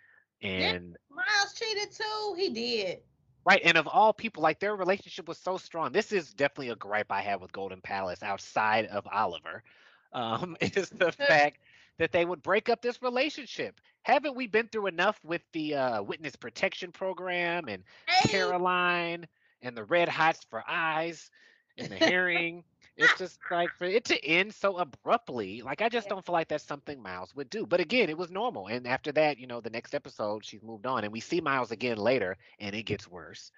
And 0.41 0.97
Miles 1.11 1.53
cheated 1.53 1.91
too. 1.91 2.35
He 2.37 2.49
did. 2.49 2.99
Right, 3.45 3.61
and 3.63 3.77
of 3.77 3.87
all 3.87 4.13
people, 4.13 4.43
like 4.43 4.59
their 4.59 4.75
relationship 4.75 5.27
was 5.27 5.37
so 5.37 5.57
strong. 5.57 5.91
This 5.91 6.11
is 6.11 6.33
definitely 6.33 6.69
a 6.69 6.75
gripe 6.75 7.11
I 7.11 7.21
have 7.21 7.41
with 7.41 7.51
Golden 7.51 7.81
Palace 7.81 8.21
outside 8.23 8.85
of 8.87 9.07
Oliver. 9.11 9.63
Um, 10.11 10.57
is 10.59 10.89
the 10.89 11.11
fact 11.11 11.59
that 11.99 12.11
they 12.11 12.25
would 12.25 12.41
break 12.41 12.67
up 12.67 12.81
this 12.81 13.01
relationship. 13.03 13.79
Haven't 14.01 14.35
we 14.35 14.47
been 14.47 14.67
through 14.67 14.87
enough 14.87 15.19
with 15.23 15.43
the 15.53 15.75
uh, 15.75 16.01
witness 16.01 16.35
protection 16.35 16.91
program 16.91 17.67
and 17.67 17.83
Hey, 18.07 18.29
Caroline 18.29 19.27
and 19.61 19.77
the 19.77 19.83
red 19.83 20.09
hots 20.09 20.43
for 20.49 20.63
eyes 20.67 21.29
and 21.77 21.91
the 21.91 21.95
herring? 21.97 22.63
It's 22.99 23.15
just 23.15 23.39
like 23.51 23.73
for 23.75 23.85
it 23.85 24.05
to 24.05 24.25
end 24.25 24.53
so 24.53 24.77
abruptly. 24.77 25.61
Like 25.63 25.81
I 25.81 25.89
just 25.89 26.07
Yeah. 26.07 26.09
don't 26.09 26.25
feel 26.25 26.33
like 26.33 26.49
that's 26.49 26.65
something 26.65 27.01
Miles 27.01 27.35
would 27.35 27.49
do. 27.49 27.65
But 27.65 27.81
again, 27.81 28.09
it 28.09 28.17
was 28.17 28.31
normal. 28.31 28.67
And 28.67 28.87
after 28.87 29.11
that, 29.13 29.39
you 29.39 29.47
know, 29.47 29.61
the 29.61 29.71
next 29.71 29.95
episode, 29.95 30.45
she's 30.45 30.63
moved 30.63 30.85
on, 30.87 31.03
and 31.05 31.13
we 31.13 31.21
see 31.21 31.41
Miles 31.41 31.71
again 31.71 31.97
later, 31.97 32.37
and 32.59 32.75
it 32.75 32.83
gets 32.83 33.07
worse. 33.07 33.51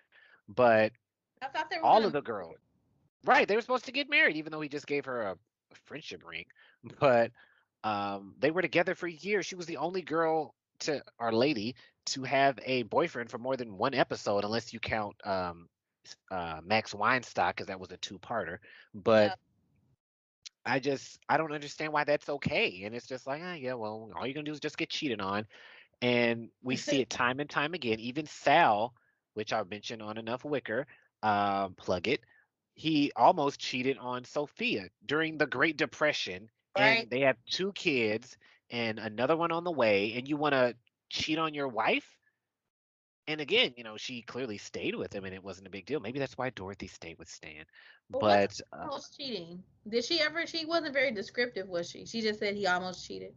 But 0.48 0.94
I 1.42 1.48
thought 1.48 1.70
they 1.70 1.80
were 1.80 1.86
all 1.86 1.96
gonna- 1.96 2.08
of 2.08 2.14
the 2.14 2.22
girls, 2.22 2.58
right? 3.26 3.48
They 3.48 3.56
were 3.56 3.62
supposed 3.62 3.86
to 3.86 3.92
get 3.92 4.10
married, 4.10 4.38
even 4.38 4.52
though 4.52 4.62
he 4.62 4.70
just 4.70 4.88
gave 4.88 5.06
her 5.06 5.22
a, 5.22 5.32
a 5.34 5.76
friendship 5.86 6.24
ring. 6.26 6.46
But 7.00 7.32
um, 7.84 8.36
they 8.40 8.52
were 8.52 8.62
together 8.62 8.96
for 8.96 9.08
years. 9.08 9.46
She 9.46 9.56
was 9.56 9.66
the 9.68 9.78
only 9.78 10.02
girl 10.02 10.56
to 10.80 11.04
our 11.20 11.32
lady 11.32 11.76
to 12.08 12.24
have 12.24 12.60
a 12.64 12.84
boyfriend 12.84 13.30
for 13.32 13.38
more 13.40 13.58
than 13.58 13.78
one 13.78 13.94
episode, 13.94 14.44
unless 14.46 14.74
you 14.74 14.80
count 14.80 15.16
um, 15.26 15.70
uh, 16.30 16.62
Max 16.64 16.94
Weinstock, 16.94 17.50
because 17.50 17.68
that 17.68 17.80
was 17.80 17.92
a 17.92 17.98
two-parter. 17.98 18.60
But 18.94 19.30
Yeah. 19.30 19.36
I 20.66 20.80
just 20.80 21.20
I 21.28 21.38
don't 21.38 21.54
understand 21.54 21.92
why 21.92 22.04
that's 22.04 22.30
okay. 22.30 22.84
And 22.84 22.96
it's 22.96 23.08
just 23.08 23.26
like, 23.28 23.42
ah, 23.44 23.54
yeah, 23.54 23.74
well, 23.74 24.12
all 24.16 24.26
you're 24.26 24.34
gonna 24.34 24.46
do 24.46 24.52
is 24.52 24.60
just 24.60 24.78
get 24.78 24.90
cheated 24.90 25.22
on. 25.22 25.48
And 26.02 26.50
we 26.64 26.76
see 26.76 27.02
it 27.02 27.10
time 27.10 27.40
and 27.40 27.50
time 27.50 27.74
again. 27.74 28.00
Even 28.00 28.26
Sal, 28.26 28.94
which 29.34 29.54
I 29.54 29.64
mentioned 29.64 30.02
on 30.02 30.18
Enough 30.18 30.46
Wicker, 30.46 30.88
um, 31.24 31.76
plug 31.76 32.08
it. 32.08 32.22
He 32.76 33.12
almost 33.16 33.60
cheated 33.60 33.98
on 33.98 34.24
Sophia 34.24 34.90
during 35.06 35.38
the 35.38 35.48
Great 35.48 35.78
Depression, 35.78 36.50
and 36.76 37.10
they 37.10 37.22
have 37.22 37.38
two 37.50 37.72
kids 37.74 38.38
and 38.70 39.00
another 39.00 39.36
one 39.36 39.52
on 39.52 39.64
the 39.64 39.72
way. 39.72 40.14
And 40.16 40.28
you 40.28 40.38
want 40.38 40.54
to 40.54 40.76
cheat 41.10 41.38
on 41.38 41.54
your 41.54 41.68
wife? 41.68 42.18
And 43.28 43.40
again, 43.40 43.74
you 43.78 43.84
know, 43.84 43.98
she 43.98 44.22
clearly 44.24 44.58
stayed 44.58 44.96
with 44.96 45.14
him, 45.14 45.26
and 45.26 45.34
it 45.34 45.44
wasn't 45.44 45.68
a 45.68 45.70
big 45.72 45.86
deal. 45.86 46.00
Maybe 46.00 46.20
that's 46.20 46.38
why 46.38 46.50
Dorothy 46.50 46.88
stayed 46.88 47.18
with 47.20 47.30
Stan. 47.30 47.66
But 48.10 48.60
uh, 48.74 48.84
almost 48.84 49.18
cheating. 49.18 49.64
Did 49.88 50.04
she 50.04 50.20
ever? 50.20 50.46
She 50.46 50.66
wasn't 50.66 50.94
very 50.94 51.12
descriptive, 51.12 51.68
was 51.68 51.90
she? 51.90 52.06
She 52.06 52.22
just 52.22 52.40
said 52.40 52.56
he 52.56 52.68
almost 52.68 53.08
cheated. 53.08 53.34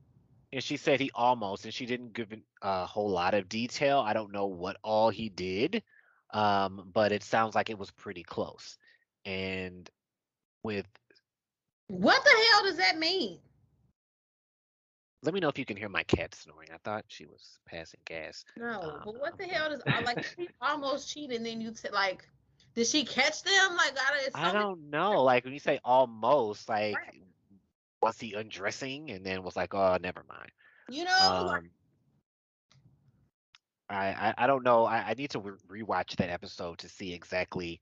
And 0.53 0.63
she 0.63 0.77
said 0.77 1.01
he 1.01 1.11
almost, 1.15 1.65
and 1.65 1.75
she 1.75 1.87
didn't 1.87 2.13
give 2.13 2.33
a 2.63 2.87
whole 2.87 3.11
lot 3.11 3.35
of 3.35 3.49
detail. 3.49 3.99
I 4.01 4.13
don't 4.13 4.33
know 4.33 4.47
what 4.47 4.77
all 4.83 5.11
he 5.11 5.29
did, 5.29 5.83
um, 6.33 6.91
but 6.93 7.13
it 7.13 7.23
sounds 7.23 7.55
like 7.55 7.71
it 7.71 7.79
was 7.79 7.91
pretty 7.91 8.23
close. 8.23 8.79
And 9.25 9.89
with, 10.63 10.87
What 11.89 12.25
the 12.25 12.31
hell 12.31 12.63
does 12.65 12.77
that 12.77 12.99
mean? 12.99 13.39
Let 15.25 15.35
me 15.35 15.41
know 15.41 15.49
if 15.49 15.59
you 15.59 15.67
can 15.67 15.77
hear 15.77 15.89
my 15.89 16.05
cat 16.05 16.35
snoring. 16.35 16.71
I 16.73 16.79
thought 16.79 17.05
she 17.09 17.27
was 17.27 17.59
passing 17.67 18.01
gas. 18.07 18.45
No, 18.57 19.01
Um, 19.01 19.05
but 19.05 19.19
what 19.19 19.39
the 19.39 19.47
hell 19.47 19.71
does 19.71 19.83
I 19.89 20.01
like? 20.01 20.23
She 20.39 20.51
almost 20.61 21.09
cheated, 21.09 21.37
and 21.39 21.47
then 21.47 21.61
you 21.61 21.73
t- 21.73 21.91
like, 21.91 22.29
did 22.75 22.87
she 22.87 23.05
catch 23.05 23.43
them? 23.43 23.77
Like, 23.77 23.95
I, 23.99 24.29
I 24.35 24.53
don't 24.53 24.91
know. 24.91 25.23
Like 25.23 25.45
when 25.45 25.53
you 25.55 25.59
say 25.61 25.81
almost, 25.85 26.69
like 26.69 27.01
Right. 27.01 27.23
was 28.03 28.19
he 28.21 28.35
undressing 28.35 29.11
and 29.11 29.25
then 29.25 29.43
was 29.43 29.57
like, 29.57 29.75
oh, 29.75 29.97
never 30.01 30.25
mind. 30.29 30.51
you 30.89 31.05
know, 31.05 31.43
like, 31.47 31.63
Um, 31.63 31.71
I, 33.89 34.09
I 34.31 34.35
I 34.39 34.47
don't 34.47 34.65
know. 34.65 34.85
I, 34.85 35.11
I 35.11 35.15
need 35.15 35.31
to 35.31 35.41
re- 35.41 35.83
rewatch 35.83 36.17
that 36.17 36.31
episode 36.31 36.79
to 36.79 36.89
see 36.89 37.13
exactly 37.15 37.81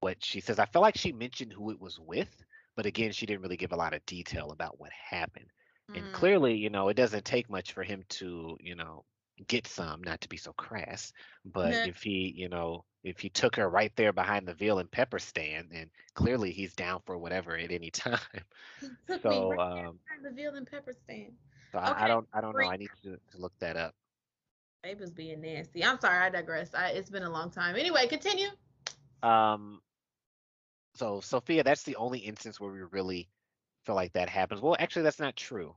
what 0.00 0.22
she 0.24 0.40
says. 0.40 0.58
I 0.58 0.66
feel 0.66 0.82
like 0.82 0.96
she 0.96 1.12
mentioned 1.12 1.52
who 1.52 1.70
it 1.70 1.80
was 1.80 1.98
with, 1.98 2.44
but 2.76 2.86
again, 2.86 3.12
she 3.12 3.26
didn't 3.26 3.42
really 3.42 3.56
give 3.56 3.72
a 3.72 3.76
lot 3.76 3.94
of 3.94 4.04
detail 4.06 4.50
about 4.52 4.78
what 4.78 4.92
happened. 4.92 5.50
And 5.92 6.04
Mm. 6.04 6.12
clearly, 6.12 6.54
you 6.54 6.70
know, 6.70 6.88
it 6.88 6.94
doesn't 6.94 7.24
take 7.24 7.48
much 7.50 7.72
for 7.72 7.82
him 7.82 8.04
to, 8.10 8.56
you 8.60 8.74
know, 8.74 9.04
get 9.46 9.66
some, 9.66 10.02
not 10.02 10.20
to 10.22 10.28
be 10.28 10.36
so 10.36 10.52
crass, 10.52 11.12
but 11.44 11.70
Yeah. 11.70 11.84
if 11.84 12.02
he, 12.02 12.32
you 12.36 12.48
know, 12.48 12.84
if 13.02 13.20
he 13.20 13.28
took 13.30 13.56
her 13.56 13.68
right 13.68 13.94
there 13.96 14.12
behind 14.12 14.46
the 14.46 14.54
veal 14.54 14.78
and 14.78 14.90
pepper 14.90 15.18
stand, 15.18 15.68
then 15.70 15.90
clearly 16.14 16.52
he's 16.52 16.74
down 16.74 17.00
for 17.04 17.18
whatever 17.18 17.56
at 17.56 17.70
any 17.70 17.90
time. 17.90 18.18
He 18.80 18.90
took 19.06 19.22
So, 19.22 19.28
me 19.28 19.44
right 19.44 19.60
um, 19.60 19.98
behind 20.08 20.24
the 20.24 20.30
veal 20.30 20.54
and 20.54 20.66
pepper 20.66 20.92
stand. 20.92 21.32
So 21.72 21.78
I, 21.78 22.04
I 22.04 22.08
don't, 22.08 22.28
I 22.32 22.40
don't 22.40 22.56
know. 22.56 22.66
I 22.66 22.76
need 22.76 22.90
to, 23.02 23.16
to 23.16 23.38
look 23.38 23.52
that 23.60 23.76
up. 23.76 23.94
Babe 24.82 25.00
was 25.00 25.10
being 25.10 25.40
nasty. 25.40 25.84
I'm 25.84 25.98
sorry, 26.00 26.18
I 26.18 26.30
digress. 26.30 26.74
I, 26.74 26.88
it's 26.90 27.10
been 27.10 27.22
a 27.22 27.30
long 27.30 27.50
time. 27.50 27.76
Anyway, 27.76 28.06
continue. 28.06 28.48
Um, 29.22 29.80
so 30.94 31.20
Sophia, 31.20 31.62
that's 31.62 31.82
the 31.84 31.96
only 31.96 32.18
instance 32.20 32.60
where 32.60 32.70
we 32.72 32.80
really 32.82 33.28
feel 33.84 33.94
like 33.94 34.12
that 34.14 34.28
happens. 34.28 34.60
Well, 34.60 34.76
actually, 34.78 35.02
that's 35.02 35.20
not 35.20 35.36
true 35.36 35.74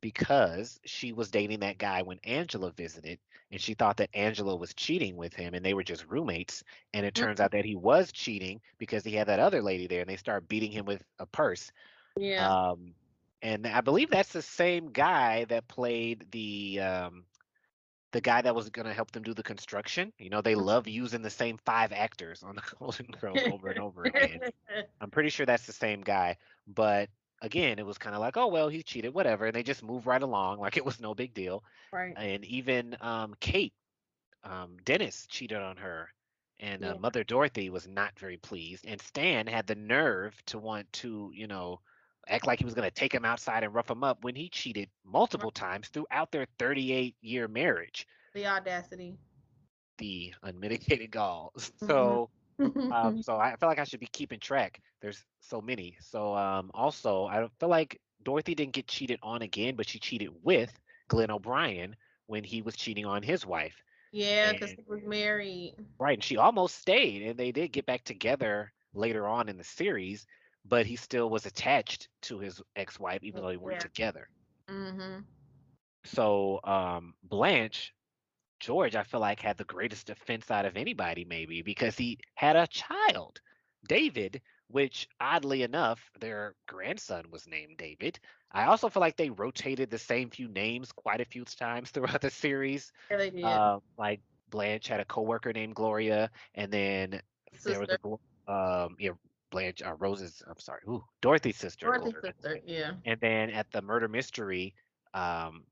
because 0.00 0.78
she 0.84 1.12
was 1.12 1.30
dating 1.30 1.60
that 1.60 1.78
guy 1.78 2.02
when 2.02 2.18
Angela 2.24 2.70
visited, 2.70 3.18
and 3.50 3.60
she 3.60 3.74
thought 3.74 3.96
that 3.98 4.10
Angela 4.14 4.56
was 4.56 4.74
cheating 4.74 5.16
with 5.16 5.34
him, 5.34 5.54
and 5.54 5.64
they 5.64 5.74
were 5.74 5.82
just 5.82 6.06
roommates. 6.06 6.62
And 6.94 7.04
it 7.04 7.14
turns 7.14 7.40
out 7.40 7.52
that 7.52 7.64
he 7.64 7.74
was 7.76 8.12
cheating 8.12 8.60
because 8.78 9.04
he 9.04 9.12
had 9.12 9.28
that 9.28 9.40
other 9.40 9.62
lady 9.62 9.86
there, 9.86 10.00
and 10.00 10.08
they 10.08 10.16
start 10.16 10.48
beating 10.48 10.70
him 10.70 10.84
with 10.86 11.02
a 11.18 11.26
purse. 11.26 11.70
Yeah. 12.16 12.50
Um, 12.50 12.94
and 13.42 13.66
I 13.66 13.80
believe 13.80 14.10
that's 14.10 14.32
the 14.32 14.42
same 14.42 14.90
guy 14.90 15.44
that 15.46 15.68
played 15.68 16.26
the 16.30 16.80
um, 16.80 17.24
the 18.12 18.20
guy 18.20 18.40
that 18.42 18.54
was 18.54 18.70
going 18.70 18.86
to 18.86 18.94
help 18.94 19.10
them 19.12 19.22
do 19.22 19.34
the 19.34 19.42
construction. 19.42 20.12
You 20.18 20.30
know, 20.30 20.40
they 20.40 20.54
love 20.54 20.88
using 20.88 21.22
the 21.22 21.30
same 21.30 21.58
five 21.58 21.92
actors 21.92 22.42
on 22.42 22.56
the 22.56 22.62
Golden 22.78 23.06
Girls 23.20 23.44
over 23.44 23.68
and 23.68 23.78
over 23.78 24.06
again. 24.06 24.40
I'm 25.00 25.10
pretty 25.10 25.30
sure 25.30 25.46
that's 25.46 25.66
the 25.66 25.72
same 25.72 26.02
guy. 26.02 26.36
But 26.66 27.10
again, 27.42 27.78
it 27.78 27.86
was 27.86 27.98
kind 27.98 28.14
of 28.14 28.20
like, 28.20 28.36
oh 28.36 28.48
well, 28.48 28.68
he 28.68 28.82
cheated, 28.82 29.14
whatever, 29.14 29.46
and 29.46 29.54
they 29.54 29.62
just 29.62 29.82
move 29.82 30.06
right 30.06 30.22
along 30.22 30.58
like 30.60 30.76
it 30.76 30.84
was 30.84 31.00
no 31.00 31.14
big 31.14 31.34
deal. 31.34 31.64
right. 31.92 32.16
And 32.16 32.44
even 32.44 32.96
um, 33.00 33.34
Kate, 33.40 33.74
um, 34.44 34.76
Dennis 34.84 35.26
cheated 35.28 35.58
on 35.58 35.76
her, 35.78 36.12
and 36.60 36.84
uh, 36.84 36.94
Yeah. 36.94 36.98
Mother 36.98 37.24
Dorothy 37.24 37.70
was 37.70 37.86
not 37.88 38.18
very 38.18 38.36
pleased. 38.36 38.86
And 38.86 39.00
Stan 39.00 39.46
had 39.46 39.66
the 39.66 39.74
nerve 39.76 40.40
to 40.46 40.58
want 40.58 40.92
to, 40.94 41.30
you 41.34 41.46
know, 41.46 41.80
act 42.28 42.46
like 42.46 42.58
he 42.58 42.64
was 42.64 42.74
going 42.74 42.88
to 42.88 42.94
take 42.94 43.12
him 43.14 43.24
outside 43.24 43.64
and 43.64 43.74
rough 43.74 43.90
him 43.90 44.04
up 44.04 44.24
when 44.24 44.34
he 44.34 44.48
cheated 44.48 44.88
multiple 45.04 45.50
times 45.50 45.88
throughout 45.88 46.30
their 46.30 46.46
38 46.58 47.16
year 47.20 47.48
marriage. 47.48 48.06
The 48.34 48.46
audacity. 48.46 49.16
The 49.98 50.34
unmitigated 50.42 51.10
gall. 51.10 51.52
Mm-hmm. 51.80 51.86
So. 51.86 52.30
Um, 52.92 53.22
so 53.22 53.36
I 53.36 53.54
feel 53.56 53.68
like 53.68 53.78
I 53.78 53.84
should 53.84 54.00
be 54.00 54.08
keeping 54.08 54.40
track. 54.40 54.80
There's 55.00 55.24
so 55.40 55.60
many. 55.60 55.96
So 56.00 56.34
um, 56.34 56.72
also, 56.74 57.26
I 57.26 57.38
don't 57.38 57.52
feel 57.60 57.68
like 57.68 58.00
Dorothy 58.24 58.54
didn't 58.54 58.72
get 58.72 58.88
cheated 58.88 59.20
on 59.22 59.42
again, 59.42 59.76
but 59.76 59.88
she 59.88 60.00
cheated 60.00 60.30
with 60.42 60.72
Glenn 61.08 61.30
O'Brien 61.30 61.94
when 62.26 62.44
he 62.44 62.62
was 62.62 62.76
cheating 62.76 63.06
on 63.06 63.22
his 63.22 63.46
wife. 63.46 63.82
yeah, 64.12 64.52
because 64.52 64.70
he 64.70 64.84
was 64.86 65.02
married. 65.04 65.74
Right, 65.98 66.14
and 66.14 66.24
she 66.24 66.36
almost 66.36 66.78
stayed, 66.78 67.22
and 67.22 67.38
they 67.38 67.52
did 67.52 67.72
get 67.72 67.86
back 67.86 68.04
together 68.04 68.72
later 68.94 69.26
on 69.26 69.48
in 69.48 69.56
the 69.56 69.64
series, 69.64 70.26
but 70.68 70.86
he 70.86 70.96
still 70.96 71.30
was 71.30 71.46
attached 71.46 72.08
to 72.22 72.38
his 72.38 72.60
ex-wife, 72.76 73.22
even 73.22 73.42
though 73.42 73.48
they 73.48 73.56
weren't 73.56 73.76
Yeah. 73.76 73.88
together. 73.88 74.28
Mm-hmm. 74.68 75.20
So 76.04 76.60
um, 76.64 77.14
Blanche, 77.22 77.94
George, 78.60 78.96
I 78.96 79.02
feel 79.04 79.20
like 79.20 79.40
had 79.40 79.56
the 79.58 79.64
greatest 79.64 80.06
defense 80.06 80.50
out 80.50 80.64
of 80.66 80.76
anybody, 80.76 81.24
maybe 81.24 81.62
because 81.62 81.96
he 81.96 82.18
had 82.34 82.56
a 82.56 82.66
child, 82.66 83.40
David, 83.88 84.40
which 84.68 85.08
oddly 85.20 85.62
enough, 85.62 86.10
their 86.20 86.54
grandson 86.66 87.24
was 87.30 87.46
named 87.46 87.76
David. 87.78 88.18
I 88.52 88.64
also 88.64 88.88
feel 88.88 89.00
like 89.00 89.16
they 89.16 89.30
rotated 89.30 89.90
the 89.90 89.98
same 89.98 90.30
few 90.30 90.48
names 90.48 90.92
quite 90.92 91.20
a 91.20 91.24
few 91.26 91.44
times 91.44 91.90
throughout 91.92 92.20
the 92.20 92.30
series. 92.30 92.92
Yeah, 93.10 93.16
they 93.16 93.30
did. 93.30 93.44
Uh, 93.44 93.80
like 93.98 94.20
Blanche 94.50 94.88
had 94.88 95.00
a 95.00 95.04
coworker 95.04 95.52
named 95.52 95.74
Gloria, 95.74 96.30
and 96.54 96.72
then 96.72 97.10
there 97.64 97.78
was 97.80 97.88
Sister. 97.88 97.98
a 98.02 98.16
Uh, 99.84 99.94
Rose's, 99.98 100.42
I'm 100.48 100.58
sorry, 100.58 100.80
ooh, 100.88 101.04
Dorothy's 101.20 101.56
sister. 101.56 101.86
Dorothy's 101.86 102.14
sister. 102.22 102.58
Yeah. 102.66 102.92
And 103.04 103.20
then 103.20 103.50
at 103.50 103.70
the 103.72 103.82
murder 103.82 104.08
mystery, 104.08 104.74
um, 105.14 105.64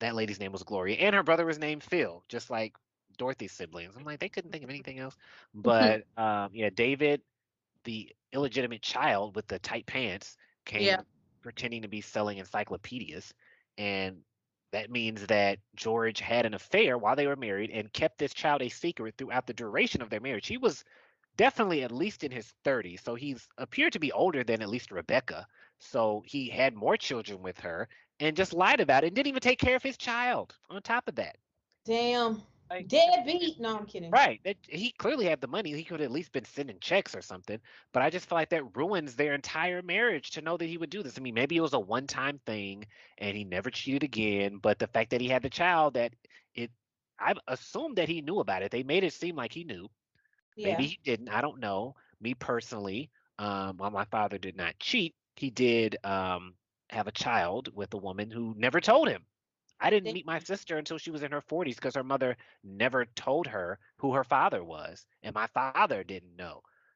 that 0.00 0.14
lady's 0.14 0.40
name 0.40 0.52
was 0.52 0.62
Gloria, 0.62 0.96
and 0.96 1.14
her 1.14 1.22
brother 1.22 1.44
was 1.46 1.58
named 1.58 1.82
Phil, 1.82 2.22
just 2.28 2.50
like 2.50 2.74
Dorothy's 3.18 3.52
siblings. 3.52 3.94
I'm 3.96 4.04
like, 4.04 4.20
they 4.20 4.28
couldn't 4.28 4.50
think 4.50 4.64
of 4.64 4.70
anything 4.70 4.98
else. 4.98 5.16
But 5.54 6.04
um, 6.16 6.50
yeah, 6.52 6.70
David, 6.74 7.20
the 7.84 8.10
illegitimate 8.32 8.82
child 8.82 9.36
with 9.36 9.46
the 9.46 9.58
tight 9.58 9.86
pants, 9.86 10.36
came 10.64 10.82
Yeah. 10.82 11.00
pretending 11.42 11.82
to 11.82 11.88
be 11.88 12.00
selling 12.00 12.38
encyclopedias, 12.38 13.32
and 13.78 14.18
that 14.72 14.90
means 14.90 15.26
that 15.26 15.58
George 15.76 16.18
had 16.20 16.46
an 16.46 16.54
affair 16.54 16.96
while 16.96 17.14
they 17.14 17.26
were 17.26 17.36
married 17.36 17.70
and 17.70 17.92
kept 17.92 18.18
this 18.18 18.32
child 18.32 18.62
a 18.62 18.68
secret 18.70 19.14
throughout 19.18 19.46
the 19.46 19.52
duration 19.52 20.00
of 20.00 20.08
their 20.08 20.20
marriage. 20.20 20.46
He 20.46 20.56
was 20.56 20.82
definitely 21.36 21.82
at 21.82 21.92
least 21.92 22.24
in 22.24 22.30
his 22.30 22.52
30s, 22.64 23.02
so 23.02 23.14
he's 23.14 23.48
appeared 23.58 23.92
to 23.94 23.98
be 23.98 24.12
older 24.12 24.44
than 24.44 24.62
at 24.62 24.68
least 24.68 24.90
Rebecca. 24.90 25.46
So 25.78 26.22
he 26.26 26.48
had 26.48 26.74
more 26.74 26.96
children 26.96 27.42
with 27.42 27.58
her 27.60 27.88
and 28.20 28.36
just 28.36 28.52
lied 28.52 28.80
about 28.80 29.04
it 29.04 29.08
and 29.08 29.16
didn't 29.16 29.28
even 29.28 29.40
take 29.40 29.58
care 29.58 29.76
of 29.76 29.82
his 29.82 29.96
child 29.96 30.54
on 30.70 30.80
top 30.82 31.08
of 31.08 31.16
that. 31.16 31.36
Damn. 31.84 32.42
Like, 32.70 32.88
Deadbeat. 32.88 33.60
No, 33.60 33.76
I'm 33.76 33.84
kidding. 33.84 34.10
Right. 34.10 34.40
That, 34.44 34.56
he 34.62 34.92
clearly 34.92 35.26
had 35.26 35.42
the 35.42 35.46
money. 35.46 35.72
He 35.72 35.84
could 35.84 36.00
have 36.00 36.06
at 36.06 36.12
least 36.12 36.32
been 36.32 36.44
sending 36.44 36.78
checks 36.80 37.14
or 37.14 37.20
something. 37.20 37.58
But 37.92 38.02
I 38.02 38.08
just 38.08 38.26
feel 38.28 38.38
like 38.38 38.48
that 38.50 38.76
ruins 38.76 39.14
their 39.14 39.34
entire 39.34 39.82
marriage 39.82 40.30
to 40.30 40.40
know 40.40 40.56
that 40.56 40.64
he 40.64 40.78
would 40.78 40.88
do 40.88 41.02
this. 41.02 41.18
I 41.18 41.20
mean, 41.20 41.34
maybe 41.34 41.56
it 41.56 41.60
was 41.60 41.74
a 41.74 41.78
one 41.78 42.06
time 42.06 42.40
thing 42.46 42.86
and 43.18 43.36
he 43.36 43.44
never 43.44 43.70
cheated 43.70 44.04
again. 44.04 44.58
But 44.62 44.78
the 44.78 44.86
fact 44.86 45.10
that 45.10 45.20
he 45.20 45.28
had 45.28 45.42
the 45.42 45.50
child, 45.50 45.94
that 45.94 46.14
it, 46.54 46.70
I 47.18 47.34
assumed 47.46 47.96
that 47.98 48.08
he 48.08 48.22
knew 48.22 48.38
about 48.38 48.62
it. 48.62 48.70
They 48.70 48.84
made 48.84 49.04
it 49.04 49.12
seem 49.12 49.36
like 49.36 49.52
he 49.52 49.64
knew. 49.64 49.90
Yeah. 50.56 50.76
Maybe 50.76 50.86
he 50.86 50.98
didn't. 51.04 51.28
I 51.28 51.40
don't 51.40 51.60
know. 51.60 51.94
Me 52.20 52.34
personally, 52.34 53.10
um, 53.38 53.78
while 53.78 53.90
my 53.90 54.04
father 54.06 54.38
did 54.38 54.56
not 54.56 54.78
cheat, 54.78 55.14
he 55.36 55.50
did 55.50 55.96
um, 56.04 56.54
have 56.90 57.06
a 57.08 57.12
child 57.12 57.74
with 57.74 57.92
a 57.94 57.98
woman 57.98 58.30
who 58.30 58.54
never 58.56 58.80
told 58.80 59.08
him. 59.08 59.26
I 59.80 59.90
didn't 59.90 60.10
Thank 60.10 60.12
meet 60.12 60.26
my 60.26 60.38
sister 60.38 60.78
until 60.78 60.98
she 60.98 61.10
was 61.10 61.22
in 61.22 61.32
her 61.32 61.40
40s 61.40 61.76
because 61.76 61.94
her 61.96 62.04
mother 62.04 62.36
never 62.62 63.04
told 63.06 63.46
her 63.48 63.78
who 63.98 64.14
her 64.14 64.24
father 64.24 64.62
was, 64.64 65.06
and 65.22 65.34
my 65.34 65.46
father 65.48 65.92
didn't 66.04 66.36
know. 66.36 66.52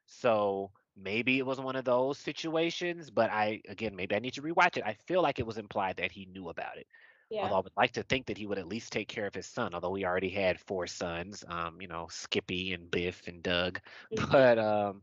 So 0.07 0.71
maybe 0.97 1.39
it 1.39 1.47
was 1.47 1.61
one 1.61 1.77
of 1.77 1.85
those 1.85 2.19
situations, 2.19 3.11
but 3.11 3.31
I, 3.31 3.61
again, 3.69 3.97
maybe 3.97 4.15
I 4.15 4.21
need 4.21 4.35
to 4.35 4.43
rewatch 4.43 4.77
it. 4.77 4.85
I 4.85 4.95
feel 5.07 5.23
like 5.23 5.39
it 5.39 5.47
was 5.47 5.59
implied 5.59 5.97
that 5.97 6.13
he 6.13 6.27
knew 6.27 6.49
about 6.49 6.79
it. 6.79 6.87
Yeah. 7.30 7.42
Although 7.42 7.56
I 7.56 7.61
would 7.61 7.73
like 7.76 7.92
to 7.92 8.02
think 8.02 8.26
that 8.26 8.38
he 8.38 8.47
would 8.47 8.59
at 8.59 8.68
least 8.68 8.92
take 8.92 9.09
care 9.09 9.26
of 9.26 9.35
his 9.35 9.47
son, 9.47 9.75
although 9.75 9.95
he 9.95 10.04
already 10.04 10.30
had 10.30 10.61
four 10.61 10.87
sons, 10.87 11.45
um, 11.49 11.80
you 11.80 11.88
know, 11.88 12.06
Skippy 12.11 12.73
and 12.73 12.90
Biff 12.90 13.26
and 13.26 13.42
Doug. 13.42 13.80
Mhm. 14.12 14.30
But 14.30 14.59
um, 14.59 15.02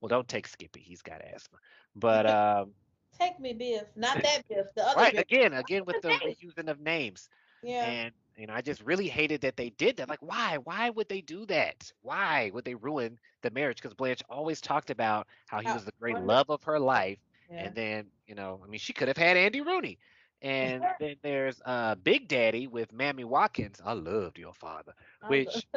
well, 0.00 0.08
don't 0.08 0.28
take 0.28 0.46
Skippy; 0.46 0.80
he's 0.80 1.02
got 1.02 1.22
asthma. 1.22 1.58
But 1.94 2.26
um, 2.26 2.74
Take 3.18 3.38
me, 3.40 3.52
Biff. 3.54 3.84
Not 3.96 4.22
that 4.22 4.42
Biff. 4.48 4.66
The 4.74 4.86
other 4.86 5.00
right 5.00 5.12
Biff. 5.12 5.22
again, 5.22 5.52
again 5.52 5.84
with 5.86 6.00
the 6.00 6.18
reusing 6.20 6.70
of 6.70 6.80
names, 6.80 7.28
Yeah. 7.62 7.84
and 7.84 8.12
you 8.36 8.46
know, 8.46 8.54
I 8.54 8.60
just 8.62 8.82
really 8.82 9.08
hated 9.08 9.42
that 9.42 9.56
they 9.56 9.70
did 9.70 9.96
that. 9.96 10.08
Like, 10.08 10.22
why? 10.22 10.58
Why 10.64 10.90
would 10.90 11.08
they 11.08 11.20
do 11.20 11.46
that? 11.46 11.90
Why 12.02 12.50
would 12.52 12.64
they 12.64 12.74
ruin 12.74 13.18
the 13.42 13.50
marriage? 13.50 13.76
Because 13.76 13.94
Blanche 13.94 14.22
always 14.28 14.60
talked 14.60 14.90
about 14.90 15.26
how 15.46 15.60
he 15.60 15.70
was 15.72 15.84
the 15.84 15.92
great 16.00 16.18
love 16.18 16.50
of 16.50 16.62
her 16.64 16.78
life, 16.78 17.18
yeah. 17.50 17.64
and 17.66 17.74
then 17.74 18.06
you 18.26 18.34
know, 18.34 18.60
I 18.64 18.68
mean, 18.68 18.80
she 18.80 18.92
could 18.92 19.08
have 19.08 19.16
had 19.16 19.36
Andy 19.36 19.60
Rooney. 19.60 19.98
And 20.42 20.82
Sure. 20.82 20.96
then 21.00 21.16
there's 21.22 21.60
uh, 21.64 21.94
Big 21.96 22.28
Daddy 22.28 22.66
with 22.66 22.92
Mammy 22.92 23.24
Watkins. 23.24 23.80
I 23.84 23.92
loved 23.94 24.38
your 24.38 24.54
father. 24.54 24.94
Which- 25.26 25.66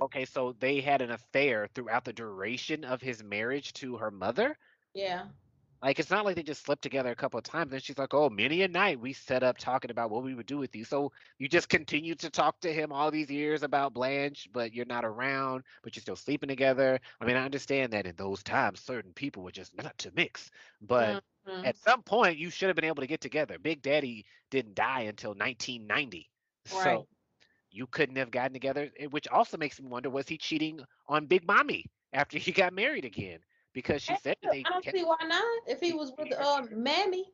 Okay, 0.00 0.24
so 0.24 0.52
they 0.60 0.80
had 0.80 1.00
an 1.02 1.10
affair 1.10 1.68
throughout 1.74 2.04
the 2.04 2.12
duration 2.12 2.84
of 2.84 3.00
his 3.00 3.22
marriage 3.22 3.72
to 3.74 3.96
her 3.96 4.10
mother. 4.10 4.56
yeah. 4.94 5.26
Like 5.82 5.98
it's 6.00 6.10
not 6.10 6.24
like 6.24 6.34
they 6.36 6.42
just 6.42 6.64
slept 6.64 6.82
together 6.82 7.10
a 7.10 7.16
couple 7.16 7.38
of 7.38 7.44
times. 7.44 7.70
Then 7.70 7.80
she's 7.80 7.98
like, 7.98 8.12
"Oh, 8.14 8.28
many 8.30 8.62
a 8.62 8.68
night 8.68 8.98
we 9.00 9.12
set 9.12 9.42
up 9.44 9.58
talking 9.58 9.90
about 9.90 10.10
what 10.10 10.24
we 10.24 10.34
would 10.34 10.46
do 10.46 10.58
with 10.58 10.74
you." 10.74 10.84
So 10.84 11.12
you 11.38 11.48
just 11.48 11.68
continue 11.68 12.14
to 12.16 12.30
talk 12.30 12.60
to 12.60 12.72
him 12.72 12.92
all 12.92 13.10
these 13.10 13.30
years 13.30 13.62
about 13.62 13.92
Blanche, 13.94 14.48
but 14.52 14.72
you're 14.72 14.86
not 14.86 15.04
around, 15.04 15.64
but 15.82 15.94
you're 15.94 16.00
still 16.02 16.16
sleeping 16.16 16.48
together. 16.48 16.98
I 17.20 17.24
mean, 17.26 17.36
I 17.36 17.44
understand 17.44 17.92
that 17.92 18.06
in 18.06 18.16
those 18.16 18.42
times, 18.42 18.80
certain 18.80 19.12
people 19.12 19.42
were 19.44 19.52
just 19.52 19.74
not 19.76 19.96
to 19.98 20.10
mix. 20.12 20.50
But 20.80 21.20
Mhm. 21.44 21.64
at 21.64 21.76
some 21.76 22.02
point, 22.02 22.38
you 22.38 22.50
should 22.50 22.68
have 22.68 22.76
been 22.76 22.84
able 22.84 23.02
to 23.02 23.06
get 23.06 23.20
together. 23.20 23.58
Big 23.58 23.82
Daddy 23.82 24.26
didn't 24.50 24.74
die 24.74 25.02
until 25.02 25.34
1990, 25.34 26.30
Right. 26.70 27.04
so 27.04 27.08
you 27.70 27.86
couldn't 27.86 28.16
have 28.16 28.30
gotten 28.30 28.52
together. 28.52 28.90
eh, 28.98 29.06
Which 29.06 29.28
also 29.28 29.56
makes 29.56 29.80
me 29.80 29.88
wonder: 29.88 30.10
was 30.10 30.28
he 30.28 30.38
cheating 30.38 30.80
on 31.06 31.26
Big 31.26 31.46
Mommy 31.46 31.86
after 32.12 32.38
he 32.38 32.52
got 32.52 32.72
married 32.74 33.04
again? 33.04 33.40
Because 33.74 34.02
she 34.02 34.16
said 34.22 34.36
they 34.42 34.64
I 34.66 34.70
don't 34.70 34.84
see 34.84 35.04
why 35.04 35.16
not. 35.26 35.44
If 35.66 35.80
he 35.80 35.92
was 35.92 36.12
with 36.18 36.32
uh, 36.38 36.62
Mammy. 36.72 37.26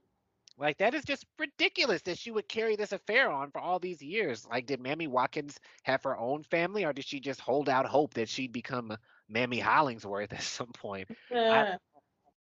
like 0.58 0.78
that 0.78 0.94
is 0.94 1.04
just 1.04 1.24
ridiculous 1.38 2.02
that 2.02 2.18
she 2.18 2.30
would 2.30 2.48
carry 2.48 2.76
this 2.76 2.92
affair 2.92 3.30
on 3.30 3.50
for 3.50 3.60
all 3.60 3.78
these 3.78 4.02
years. 4.02 4.46
Like, 4.46 4.66
did 4.66 4.80
Mammy 4.80 5.06
Watkins 5.06 5.58
have 5.84 6.02
her 6.02 6.18
own 6.18 6.42
family, 6.42 6.84
or 6.84 6.92
did 6.92 7.04
she 7.04 7.20
just 7.20 7.40
hold 7.40 7.68
out 7.68 7.86
hope 7.86 8.14
that 8.14 8.28
she'd 8.28 8.52
become 8.52 8.96
Mammy 9.28 9.58
Hollingsworth 9.58 10.32
at 10.32 10.42
some 10.42 10.72
point. 10.72 11.08
Yeah. 11.30 11.76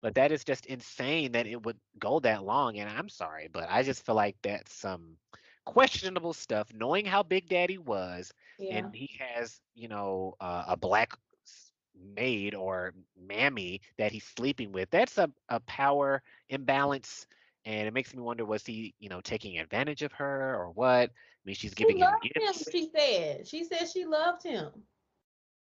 But 0.01 0.15
that 0.15 0.31
is 0.31 0.43
just 0.43 0.67
insane 0.67 1.31
that 1.31 1.47
it 1.47 1.63
would 1.65 1.77
go 1.97 2.19
that 2.19 2.43
long. 2.43 2.77
And 2.77 2.89
I'm 2.89 3.09
sorry, 3.09 3.49
but 3.51 3.67
I 3.69 3.81
just 3.81 4.05
feel 4.05 4.15
like 4.15 4.35
that's 4.43 4.73
some 4.73 5.17
questionable 5.65 6.33
stuff. 6.33 6.71
Knowing 6.73 7.05
how 7.05 7.23
Big 7.23 7.49
Daddy 7.49 7.79
was, 7.79 8.31
yeah. 8.59 8.77
and 8.77 8.95
he 8.95 9.09
has, 9.19 9.59
you 9.73 9.87
know, 9.87 10.35
uh, 10.39 10.65
a 10.67 10.77
black 10.77 11.17
maid 11.99 12.53
or 12.55 12.93
mammy 13.17 13.81
that 13.97 14.11
he's 14.11 14.25
sleeping 14.25 14.71
with. 14.71 14.89
That's 14.89 15.17
a, 15.17 15.29
a 15.49 15.59
power 15.61 16.21
imbalance. 16.49 17.27
And 17.65 17.87
it 17.87 17.93
makes 17.93 18.13
me 18.13 18.21
wonder, 18.21 18.45
was 18.45 18.65
he, 18.65 18.93
you 18.99 19.09
know, 19.09 19.21
taking 19.21 19.59
advantage 19.59 20.01
of 20.03 20.11
her 20.13 20.55
or 20.55 20.71
what? 20.71 21.09
I 21.09 21.13
mean, 21.45 21.55
she's 21.55 21.73
She 21.75 21.75
giving 21.75 21.97
him 21.97 22.11
loved 22.11 22.25
him, 22.35 22.53
gifts. 22.53 22.69
she 22.71 22.89
said. 22.89 23.47
She 23.47 23.63
said 23.63 23.87
she 23.89 24.05
loved 24.05 24.43
him. 24.43 24.71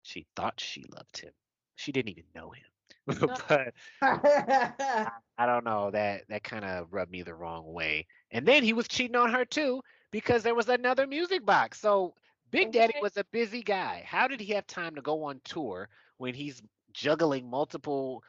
She 0.02 0.26
thought 0.36 0.60
she 0.60 0.84
loved 0.90 1.18
him. 1.18 1.32
She 1.76 1.92
didn't 1.92 2.10
even 2.10 2.24
know 2.34 2.50
him. 2.50 2.64
Uh. 3.28 3.36
But 3.48 3.74
yeah. 4.02 5.10
I 5.38 5.46
don't 5.46 5.64
know. 5.64 5.90
That 5.90 6.22
that 6.28 6.44
kind 6.44 6.64
of 6.64 6.92
rubbed 6.92 7.10
me 7.10 7.22
the 7.22 7.34
wrong 7.34 7.72
way. 7.72 8.06
And 8.30 8.46
then 8.46 8.62
he 8.62 8.72
was 8.72 8.88
cheating 8.88 9.16
on 9.16 9.32
her 9.32 9.44
too 9.44 9.82
because 10.10 10.42
there 10.42 10.54
was 10.54 10.68
another 10.68 11.06
music 11.06 11.44
box. 11.44 11.80
So 11.80 12.14
Big 12.54 12.72
Daddy 12.72 12.94
was 13.00 13.16
a 13.16 13.24
busy 13.32 13.62
guy. 13.62 14.04
How 14.06 14.28
did 14.28 14.40
he 14.40 14.52
have 14.52 14.66
time 14.66 14.94
to 14.94 15.02
go 15.02 15.24
on 15.24 15.40
tour 15.44 15.88
when 16.18 16.34
he's 16.34 16.62
juggling 16.92 17.50
multiple 17.50 18.22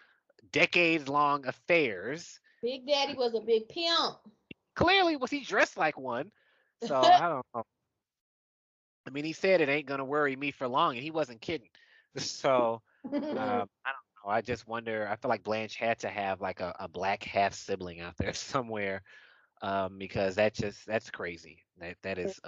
decades 0.51 1.07
long 1.07 1.45
affairs? 1.45 2.39
Big 2.61 2.87
Daddy 2.87 3.13
was 3.13 3.35
a 3.35 3.41
big 3.41 3.69
pimp. 3.69 4.15
Clearly, 4.75 5.15
was 5.15 5.29
he 5.29 5.41
dressed 5.41 5.77
like 5.77 5.97
one? 5.97 6.31
So 6.81 6.95
I 7.03 7.29
don't 7.29 7.45
know. 7.53 7.63
I 9.07 9.11
mean, 9.11 9.25
he 9.25 9.33
said 9.33 9.61
it 9.61 9.69
ain't 9.69 9.85
gonna 9.85 10.05
worry 10.05 10.35
me 10.35 10.49
for 10.51 10.67
long, 10.67 10.95
and 10.95 11.03
he 11.03 11.11
wasn't 11.11 11.41
kidding. 11.41 11.69
So 12.17 12.81
um, 13.13 13.19
I 13.35 13.35
don't 13.35 13.67
know. 14.23 14.29
I 14.29 14.39
just 14.39 14.65
wonder. 14.69 15.05
I 15.05 15.17
feel 15.17 15.27
like 15.27 15.43
Blanche 15.43 15.75
had 15.75 15.99
to 15.99 16.07
have 16.07 16.39
like 16.39 16.61
a, 16.61 16.73
a 16.79 16.87
black 16.87 17.25
half 17.25 17.53
sibling 17.53 17.99
out 17.99 18.15
there 18.17 18.33
somewhere, 18.33 19.03
um, 19.61 19.97
because 19.97 20.35
that 20.35 20.53
just 20.53 20.85
that's 20.85 21.11
crazy. 21.11 21.59
That 21.77 21.97
that 22.03 22.17
is 22.17 22.39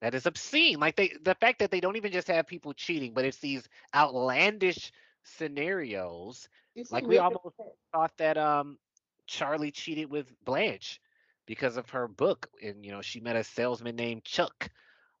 that 0.00 0.14
is 0.14 0.26
obscene. 0.26 0.78
Like 0.80 0.96
they 0.96 1.14
the 1.22 1.34
fact 1.34 1.60
that 1.60 1.70
they 1.70 1.80
don't 1.80 1.96
even 1.96 2.12
just 2.12 2.28
have 2.28 2.46
people 2.46 2.72
cheating, 2.72 3.12
but 3.14 3.24
it's 3.24 3.38
these 3.38 3.68
outlandish 3.94 4.92
scenarios. 5.24 6.48
You 6.74 6.84
Like 6.90 7.06
we 7.08 7.18
almost 7.18 7.56
thought 7.92 8.16
that 8.18 8.36
um 8.38 8.78
Charlie 9.26 9.70
cheated 9.72 10.10
with 10.10 10.32
Blanche 10.44 11.00
because 11.46 11.76
of 11.76 11.90
her 11.90 12.08
book, 12.08 12.48
and 12.62 12.84
you 12.84 12.92
know 12.92 13.00
she 13.02 13.20
met 13.20 13.36
a 13.36 13.44
salesman 13.44 13.96
named 13.96 14.24
Chuck. 14.24 14.70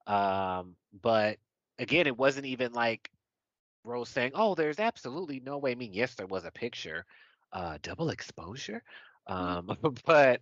Um, 0.06 0.76
but 0.92 1.38
again, 1.78 2.06
it 2.06 2.16
wasn't 2.16 2.46
even 2.46 2.72
like 2.72 3.10
Rose 3.84 4.08
saying, 4.08 4.32
"Oh, 4.34 4.54
there's 4.54 4.78
absolutely 4.80 5.40
no 5.40 5.58
way." 5.58 5.72
I 5.72 5.74
mean, 5.74 5.92
yes, 5.92 6.14
there 6.14 6.26
was 6.26 6.44
a 6.44 6.50
picture, 6.50 7.04
uh, 7.52 7.78
double 7.82 8.10
exposure, 8.10 8.82
um, 9.26 9.70
but 10.04 10.40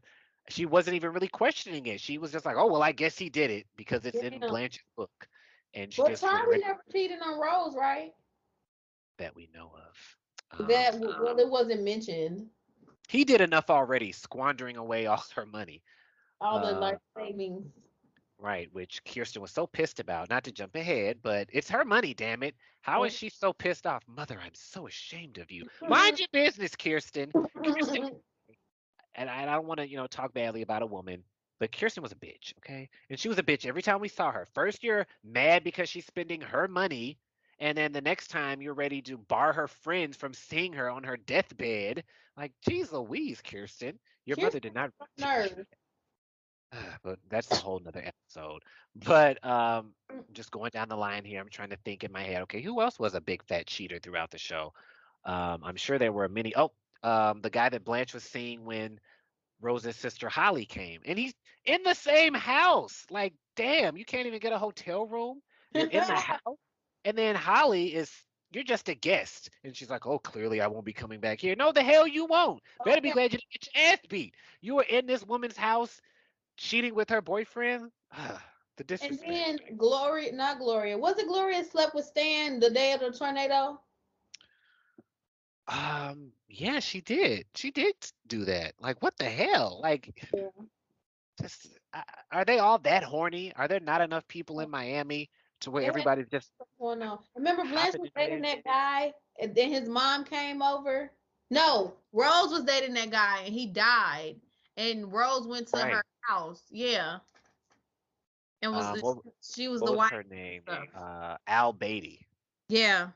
she 0.49 0.67
wasn't 0.67 0.97
even 0.97 1.13
really 1.13 1.29
questioning 1.29 1.87
it. 1.87 2.01
She 2.01 2.19
was 2.19 2.33
just 2.33 2.45
like, 2.45 2.57
"Oh, 2.57 2.67
well, 2.67 2.83
I 2.83 2.93
guess 2.93 3.19
he 3.19 3.29
did 3.31 3.51
it 3.51 3.67
because 3.77 4.05
it's 4.07 4.23
in 4.23 4.45
Blanche's 4.47 4.85
book," 4.97 5.29
and 5.75 5.93
she 5.93 6.03
But 6.03 6.05
just 6.05 6.23
Charlie 6.23 6.59
never 6.61 6.83
cheated 6.93 7.21
on 7.23 7.39
Rose, 7.39 7.75
right? 7.77 8.13
that 9.19 9.35
we 9.35 9.49
know 9.55 9.73
of. 9.75 10.17
that 10.67 10.93
Um, 10.93 10.93
w- 10.93 11.15
well, 11.19 11.39
it 11.39 11.49
wasn't 11.49 11.83
mentioned. 11.83 12.49
he 13.09 13.25
did 13.25 13.41
enough 13.41 13.71
already, 13.71 14.13
squandering 14.13 14.77
away 14.77 15.07
all 15.07 15.23
her 15.35 15.47
money. 15.47 15.83
All 16.41 16.61
the 16.61 16.73
Uh, 16.73 16.81
life 16.81 16.99
savings. 17.17 17.67
Right, 18.39 18.73
which 18.73 19.05
Kirsten 19.05 19.43
was 19.43 19.51
so 19.53 19.67
pissed 19.67 20.01
about. 20.01 20.29
Not 20.31 20.45
to 20.45 20.53
jump 20.53 20.75
ahead, 20.77 21.21
but 21.23 21.49
it's 21.53 21.69
her 21.71 21.85
money, 21.85 22.15
damn 22.15 22.43
it. 22.43 22.55
How 22.81 23.05
is 23.05 23.13
she 23.13 23.29
so 23.29 23.53
pissed 23.53 23.87
off? 23.87 24.03
Mother, 24.07 24.39
I'm 24.41 24.55
so 24.55 24.87
ashamed 24.87 25.39
of 25.39 25.51
you. 25.51 25.65
Mind 25.87 26.19
your 26.19 26.29
business, 26.33 26.75
Kirsten. 26.77 27.35
Kirsten 27.65 28.07
and 29.19 29.29
I, 29.29 29.43
and 29.43 29.51
I 29.51 29.55
don't 29.55 29.67
want 29.67 29.81
to, 29.81 29.89
you 29.89 29.97
know, 29.97 30.07
talk 30.07 30.33
badly 30.33 30.63
about 30.63 30.83
a 30.83 30.87
woman, 30.87 31.25
but 31.59 31.73
Kirsten 31.73 32.03
was 32.03 32.13
a 32.13 32.17
bitch, 32.17 32.55
okay? 32.59 32.89
And 33.11 33.19
she 33.19 33.29
was 33.29 33.39
a 33.39 33.43
bitch 33.43 33.67
every 33.67 33.83
time 33.83 34.01
we 34.01 34.09
saw 34.09 34.31
her. 34.31 34.47
First, 34.55 34.83
you're 34.83 35.07
mad 35.25 35.65
because 35.65 35.89
she's 35.89 36.07
spending 36.07 36.41
her 36.41 36.69
money, 36.69 37.19
and 37.59 37.77
then 37.77 37.93
the 37.93 38.01
next 38.01 38.29
time 38.29 38.63
you're 38.63 38.75
ready 38.75 39.03
to 39.03 39.19
bar 39.19 39.53
her 39.53 39.67
friends 39.67 40.17
from 40.17 40.33
seeing 40.33 40.73
her 40.73 40.89
on 40.89 41.03
her 41.03 41.17
deathbed. 41.17 42.05
Like, 42.37 42.53
geez 42.67 42.93
Louise, 42.93 43.43
Kirsten, 43.43 43.99
your 44.25 44.37
mother 44.41 44.61
did 44.61 44.75
not. 44.75 44.93
Nerve. 45.19 45.67
but 47.03 47.19
that's 47.29 47.51
a 47.51 47.57
whole 47.57 47.81
nother 47.81 48.05
episode. 48.05 48.63
But 48.95 49.45
um, 49.45 49.95
just 50.33 50.53
going 50.53 50.71
down 50.71 50.89
the 50.89 50.97
line 50.97 51.25
here, 51.25 51.41
I'm 51.41 51.49
trying 51.49 51.71
to 51.71 51.79
think 51.85 52.05
in 52.05 52.13
my 52.13 52.23
head. 52.23 52.43
Okay, 52.43 52.63
who 52.63 52.81
else 52.81 53.01
was 53.01 53.15
a 53.15 53.21
big 53.21 53.43
fat 53.43 53.67
cheater 53.67 53.99
throughout 53.99 54.31
the 54.31 54.39
show? 54.39 54.73
Um, 55.25 55.63
I'm 55.65 55.77
sure 55.77 55.99
there 55.99 56.13
were 56.13 56.29
many. 56.29 56.55
Oh, 56.55 56.71
um, 57.03 57.41
the 57.41 57.51
guy 57.51 57.69
that 57.69 57.85
Blanche 57.85 58.15
was 58.15 58.25
seeing 58.25 58.65
when 58.65 58.99
Rose's 59.61 59.97
sister 59.97 60.29
Holly 60.29 60.65
came, 60.65 61.01
and 61.05 61.19
he's 61.19 61.35
in 61.65 61.83
the 61.83 61.95
same 61.95 62.35
house. 62.35 63.05
Like, 63.11 63.35
damn, 63.57 63.97
you 63.97 64.05
can't 64.05 64.27
even 64.27 64.41
get 64.41 64.53
a 64.53 64.59
hotel 64.59 65.07
room. 65.07 65.41
You're 65.75 65.87
in 65.87 66.07
the 66.07 66.15
house, 66.15 66.59
and 67.05 67.17
then 67.17 67.35
Holly 67.35 67.95
is. 67.95 68.11
You're 68.51 68.65
just 68.65 68.89
a 68.89 68.95
guest, 68.95 69.51
and 69.63 69.77
she's 69.77 69.91
like, 69.91 70.07
"Oh, 70.07 70.19
clearly 70.19 70.63
I 70.63 70.69
won't 70.69 70.87
be 70.87 70.93
coming 70.95 71.21
back 71.21 71.39
here." 71.39 71.55
No, 71.55 71.71
the 71.71 71.83
hell 71.83 72.07
you 72.07 72.25
won't. 72.25 72.63
Better 72.83 73.03
be 73.03 73.11
glad 73.11 73.33
you 73.33 73.39
didn't 73.39 73.53
get 73.53 73.69
your 73.75 73.93
ass 73.93 73.99
beat. 74.09 74.35
You 74.63 74.77
were 74.77 74.87
in 74.89 75.05
this 75.07 75.27
woman's 75.27 75.57
house, 75.57 76.01
cheating 76.57 76.95
with 76.95 77.11
her 77.11 77.21
boyfriend. 77.21 77.91
the 78.79 78.85
And 78.89 78.89
disrespect. 78.89 79.29
then 79.29 79.77
Gloria, 79.77 80.33
not 80.33 80.59
Gloria. 80.59 80.97
Was 80.97 81.19
it 81.19 81.29
Gloria 81.29 81.63
slept 81.65 81.95
with 81.95 82.07
Stan 82.07 82.59
the 82.59 82.71
day 82.71 82.93
of 82.93 83.01
the 83.01 83.11
tornado? 83.11 83.79
Um, 85.69 86.33
yeah, 86.49 86.81
she 86.81 87.01
did. 87.03 87.47
She 87.55 87.71
did 87.71 87.95
do 88.27 88.45
that. 88.47 88.75
Like, 88.81 89.03
what 89.03 89.17
the 89.19 89.27
hell? 89.29 89.81
Like, 89.83 90.27
Yeah. 90.35 90.49
just 91.41 91.69
uh, 91.93 92.03
are 92.33 92.45
they 92.45 92.59
all 92.59 92.79
that 92.79 93.03
horny? 93.03 93.53
Are 93.57 93.69
there 93.69 93.81
not 93.81 94.01
enough 94.01 94.27
people 94.29 94.61
in 94.61 94.71
Miami 94.71 95.31
to 95.61 95.71
where 95.71 95.83
Yeah. 95.83 95.89
everybody's 95.89 96.29
just 96.29 96.51
going 96.81 97.03
on? 97.03 97.19
Remember 97.37 97.65
Blanche 97.65 97.97
was 97.99 98.11
dating 98.17 98.43
that 98.43 98.65
guy, 98.65 99.13
and 99.41 99.55
then 99.55 99.71
his 99.71 99.89
mom 99.89 100.25
came 100.25 100.63
over. 100.63 101.11
No, 101.51 101.95
Rose 102.13 102.51
was 102.51 102.65
dating 102.65 102.95
that 102.95 103.11
guy, 103.11 103.43
and 103.43 103.55
he 103.55 103.67
died. 103.67 104.37
And 104.77 105.13
Rose 105.13 105.47
went 105.47 105.69
to 105.69 105.77
Right. 105.77 105.93
her 105.95 106.05
house. 106.23 106.63
Yeah. 106.71 107.19
And 108.63 108.73
was 108.73 108.87
Um, 108.87 108.97
the- 108.99 109.05
what- 109.05 109.19
she 109.43 109.69
was 109.69 109.81
what 109.81 109.87
the 109.87 109.93
was 109.93 109.99
wife. 109.99 110.11
her 110.13 110.23
name? 110.25 110.63
Uh, 110.95 111.37
Al 111.47 111.73
Beatty. 111.73 112.27
Yeah. 112.69 113.11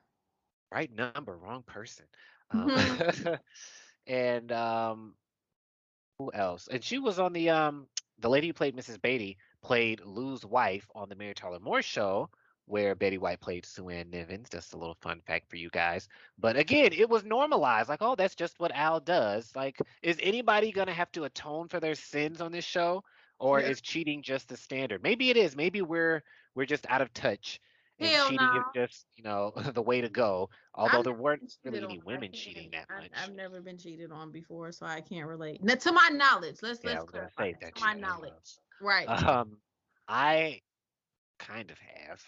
Right 0.70 0.90
number, 0.92 1.36
wrong 1.36 1.62
person. 1.64 2.06
Um, 2.52 2.68
Mm-hmm. 2.68 3.34
and 4.06 4.52
um, 4.52 5.14
who 6.18 6.32
else? 6.32 6.68
And 6.70 6.82
she 6.82 6.98
was 6.98 7.18
on 7.18 7.32
the 7.32 7.50
um, 7.50 7.86
the 8.18 8.28
lady 8.30 8.48
who 8.48 8.52
played 8.52 8.76
Mrs. 8.76 9.00
Beatty 9.00 9.38
played 9.62 10.00
Lou's 10.04 10.44
wife 10.44 10.86
on 10.94 11.08
the 11.08 11.14
Mary 11.16 11.34
Tyler 11.34 11.60
Moore 11.60 11.82
show, 11.82 12.28
where 12.66 12.94
Betty 12.94 13.18
White 13.18 13.40
played 13.40 13.64
Sue 13.64 13.88
Ann 13.90 14.10
Nivens. 14.10 14.50
Just 14.50 14.74
a 14.74 14.76
little 14.78 14.96
fun 15.00 15.20
fact 15.26 15.48
for 15.48 15.56
you 15.56 15.70
guys. 15.70 16.08
But 16.38 16.56
again, 16.56 16.92
it 16.92 17.08
was 17.08 17.24
normalized. 17.24 17.88
Like, 17.88 18.02
oh, 18.02 18.14
that's 18.16 18.34
just 18.34 18.58
what 18.58 18.72
Al 18.74 19.00
does. 19.00 19.54
Like, 19.54 19.78
is 20.02 20.18
anybody 20.22 20.72
gonna 20.72 20.92
have 20.92 21.12
to 21.12 21.24
atone 21.24 21.68
for 21.68 21.80
their 21.80 21.94
sins 21.94 22.40
on 22.40 22.52
this 22.52 22.64
show, 22.64 23.04
or 23.38 23.60
Yeah. 23.60 23.68
is 23.68 23.80
cheating 23.80 24.22
just 24.22 24.48
the 24.48 24.56
standard? 24.56 25.02
Maybe 25.02 25.30
it 25.30 25.36
is. 25.36 25.56
Maybe 25.56 25.82
we're 25.82 26.22
we're 26.54 26.66
just 26.66 26.86
out 26.88 27.02
of 27.02 27.12
touch. 27.14 27.60
Hell 28.08 28.28
cheating 28.28 28.48
is 28.54 28.64
just, 28.74 29.06
you 29.16 29.22
know, 29.22 29.52
the 29.74 29.82
way 29.82 30.00
to 30.00 30.08
go. 30.08 30.50
Although 30.74 30.98
I've 30.98 31.04
there 31.04 31.12
weren't 31.12 31.52
really 31.64 31.78
any. 31.78 32.00
I 32.00 32.04
women 32.04 32.32
cheating 32.32 32.70
that 32.72 32.86
much. 32.96 33.10
I've 33.16 33.34
never 33.34 33.60
been 33.60 33.78
cheated 33.78 34.12
on 34.12 34.30
before, 34.30 34.72
so 34.72 34.86
I 34.86 35.00
can't 35.00 35.26
relate. 35.26 35.62
Now, 35.62 35.74
to 35.74 35.92
my 35.92 36.08
knowledge, 36.12 36.56
let's 36.62 36.80
yeah, 36.82 37.00
let's 37.00 37.10
clarify 37.10 37.44
say 37.44 37.52
that. 37.60 37.60
that. 37.60 37.76
To 37.76 37.84
my 37.84 37.94
you 37.94 38.00
know, 38.00 38.08
knowledge, 38.08 38.58
right? 38.80 39.08
Um, 39.08 39.58
I 40.08 40.60
kind 41.38 41.70
of 41.70 41.78
have, 41.78 42.22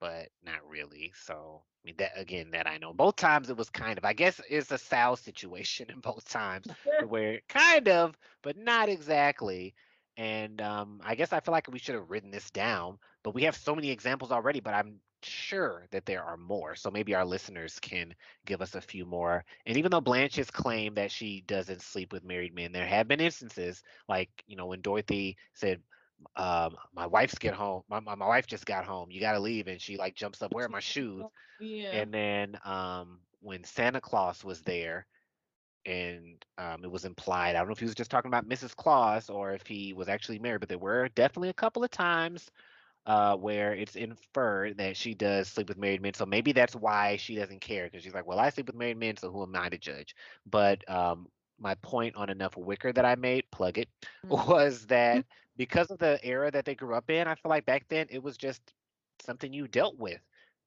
but 0.00 0.28
not 0.44 0.66
really. 0.68 1.12
So 1.24 1.62
I 1.64 1.86
mean, 1.86 1.94
that 1.98 2.12
again, 2.16 2.50
that 2.52 2.66
I 2.66 2.78
know. 2.78 2.92
Both 2.92 3.16
times 3.16 3.50
it 3.50 3.56
was 3.56 3.70
kind 3.70 3.98
of. 3.98 4.04
I 4.04 4.12
guess 4.12 4.40
it's 4.48 4.70
a 4.70 4.78
Sal 4.78 5.16
situation 5.16 5.88
in 5.90 6.00
both 6.00 6.28
times, 6.28 6.66
where 7.08 7.40
kind 7.48 7.88
of, 7.88 8.16
but 8.42 8.56
not 8.56 8.88
exactly. 8.88 9.74
And 10.16 10.60
um, 10.62 11.00
I 11.04 11.14
guess 11.14 11.32
I 11.32 11.40
feel 11.40 11.52
like 11.52 11.68
we 11.70 11.78
should 11.78 11.94
have 11.94 12.10
written 12.10 12.30
this 12.30 12.50
down, 12.50 12.98
but 13.22 13.34
we 13.34 13.42
have 13.42 13.56
so 13.56 13.74
many 13.74 13.90
examples 13.90 14.32
already. 14.32 14.60
But 14.60 14.74
I'm 14.74 15.00
sure 15.22 15.86
that 15.90 16.06
there 16.06 16.22
are 16.22 16.36
more. 16.36 16.74
So 16.74 16.90
maybe 16.90 17.14
our 17.14 17.24
listeners 17.24 17.78
can 17.80 18.14
give 18.44 18.62
us 18.62 18.74
a 18.74 18.80
few 18.80 19.04
more. 19.04 19.44
And 19.66 19.76
even 19.76 19.90
though 19.90 20.00
Blanche 20.00 20.36
has 20.36 20.50
claimed 20.50 20.96
that 20.96 21.10
she 21.10 21.42
doesn't 21.46 21.82
sleep 21.82 22.12
with 22.12 22.24
married 22.24 22.54
men, 22.54 22.72
there 22.72 22.86
have 22.86 23.08
been 23.08 23.20
instances 23.20 23.82
like 24.08 24.30
you 24.46 24.56
know 24.56 24.66
when 24.66 24.80
Dorothy 24.80 25.36
said 25.54 25.80
um 26.36 26.76
my 26.94 27.06
wife's 27.06 27.38
get 27.38 27.54
home 27.54 27.82
my, 27.88 28.00
my, 28.00 28.14
my 28.14 28.26
wife 28.26 28.46
just 28.46 28.66
got 28.66 28.84
home 28.84 29.10
you 29.10 29.20
gotta 29.20 29.38
leave 29.38 29.68
and 29.68 29.80
she 29.80 29.96
like 29.96 30.14
jumps 30.14 30.42
up 30.42 30.52
where 30.52 30.64
are 30.66 30.70
my 30.70 30.80
shoes 30.80 31.24
yeah. 31.60 31.90
and 31.90 32.12
then 32.12 32.58
um 32.64 33.18
when 33.40 33.62
santa 33.64 34.00
claus 34.00 34.44
was 34.44 34.62
there 34.62 35.06
and 35.84 36.44
um 36.58 36.84
it 36.84 36.90
was 36.90 37.04
implied 37.04 37.54
i 37.54 37.58
don't 37.58 37.68
know 37.68 37.72
if 37.72 37.78
he 37.78 37.84
was 37.84 37.94
just 37.94 38.10
talking 38.10 38.28
about 38.30 38.48
mrs 38.48 38.74
claus 38.74 39.30
or 39.30 39.52
if 39.52 39.66
he 39.66 39.92
was 39.92 40.08
actually 40.08 40.38
married 40.38 40.60
but 40.60 40.68
there 40.68 40.78
were 40.78 41.08
definitely 41.10 41.48
a 41.48 41.54
couple 41.54 41.84
of 41.84 41.90
times 41.90 42.50
uh, 43.06 43.36
where 43.36 43.74
it's 43.74 43.96
inferred 43.96 44.78
that 44.78 44.96
she 44.96 45.14
does 45.14 45.48
sleep 45.48 45.68
with 45.68 45.78
married 45.78 46.02
men. 46.02 46.14
So 46.14 46.26
maybe 46.26 46.52
that's 46.52 46.74
why 46.76 47.16
she 47.16 47.36
doesn't 47.36 47.60
care 47.60 47.86
because 47.86 48.02
she's 48.02 48.14
like, 48.14 48.26
well, 48.26 48.38
I 48.38 48.50
sleep 48.50 48.66
with 48.66 48.76
married 48.76 48.98
men, 48.98 49.16
so 49.16 49.30
who 49.30 49.42
am 49.42 49.56
I 49.56 49.68
to 49.70 49.78
judge? 49.78 50.14
But 50.46 50.88
um, 50.90 51.28
my 51.58 51.74
point 51.76 52.16
on 52.16 52.30
enough 52.30 52.56
wicker 52.56 52.92
that 52.92 53.04
I 53.04 53.16
made, 53.16 53.50
plug 53.50 53.78
it, 53.78 53.88
Mhm. 54.30 54.50
was 54.50 54.86
that 54.86 55.24
because 55.56 55.90
of 55.90 55.98
the 55.98 56.18
era 56.24 56.50
that 56.50 56.64
they 56.64 56.74
grew 56.74 56.94
up 56.94 57.10
in, 57.10 57.28
I 57.28 57.34
feel 57.34 57.50
like 57.50 57.66
back 57.66 57.88
then 57.88 58.06
it 58.10 58.22
was 58.22 58.36
just 58.36 58.74
something 59.20 59.52
you 59.52 59.68
dealt 59.68 59.96
with. 59.98 60.20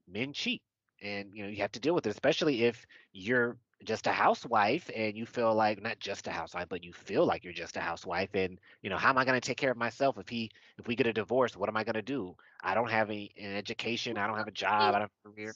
Men 0.08 0.34
cheat, 0.34 0.62
and 1.02 1.34
you 1.34 1.44
know 1.44 1.50
you 1.50 1.58
have 1.58 1.72
to 1.74 1.80
deal 1.80 1.94
with 1.96 2.06
it, 2.08 2.10
especially 2.12 2.64
if 2.64 2.86
you're 3.14 3.58
just 3.84 4.08
a 4.08 4.12
housewife 4.12 4.90
and 4.96 5.18
you 5.18 5.26
feel 5.26 5.54
like 5.54 5.82
not 5.82 6.00
just 6.00 6.28
a 6.28 6.32
housewife, 6.32 6.68
but 6.70 6.84
you 6.84 6.94
feel 6.94 7.26
like 7.26 7.44
you're 7.44 7.54
just 7.54 7.78
a 7.78 7.82
housewife. 7.82 8.34
And 8.36 8.60
you 8.82 8.90
know, 8.90 8.98
how 8.98 9.10
am 9.10 9.18
I 9.18 9.26
going 9.26 9.40
to 9.40 9.46
take 9.48 9.58
care 9.58 9.72
of 9.72 9.78
myself 9.78 10.18
if 10.18 10.30
he 10.30 10.52
if 10.78 10.88
we 10.88 10.96
get 10.96 11.08
a 11.08 11.14
divorce? 11.14 11.56
What 11.56 11.70
am 11.70 11.78
I 11.78 11.84
going 11.84 11.96
to 11.96 12.02
do? 12.02 12.36
I 12.62 12.74
don't 12.76 12.90
have 12.90 13.10
a, 13.12 13.30
an 13.38 13.56
education. 13.56 14.18
I 14.18 14.28
don't 14.28 14.38
have 14.38 14.48
a 14.48 14.52
job. 14.52 14.96
I 14.96 15.00
don't 15.00 15.02
have 15.02 15.12
a 15.26 15.30
career. 15.30 15.56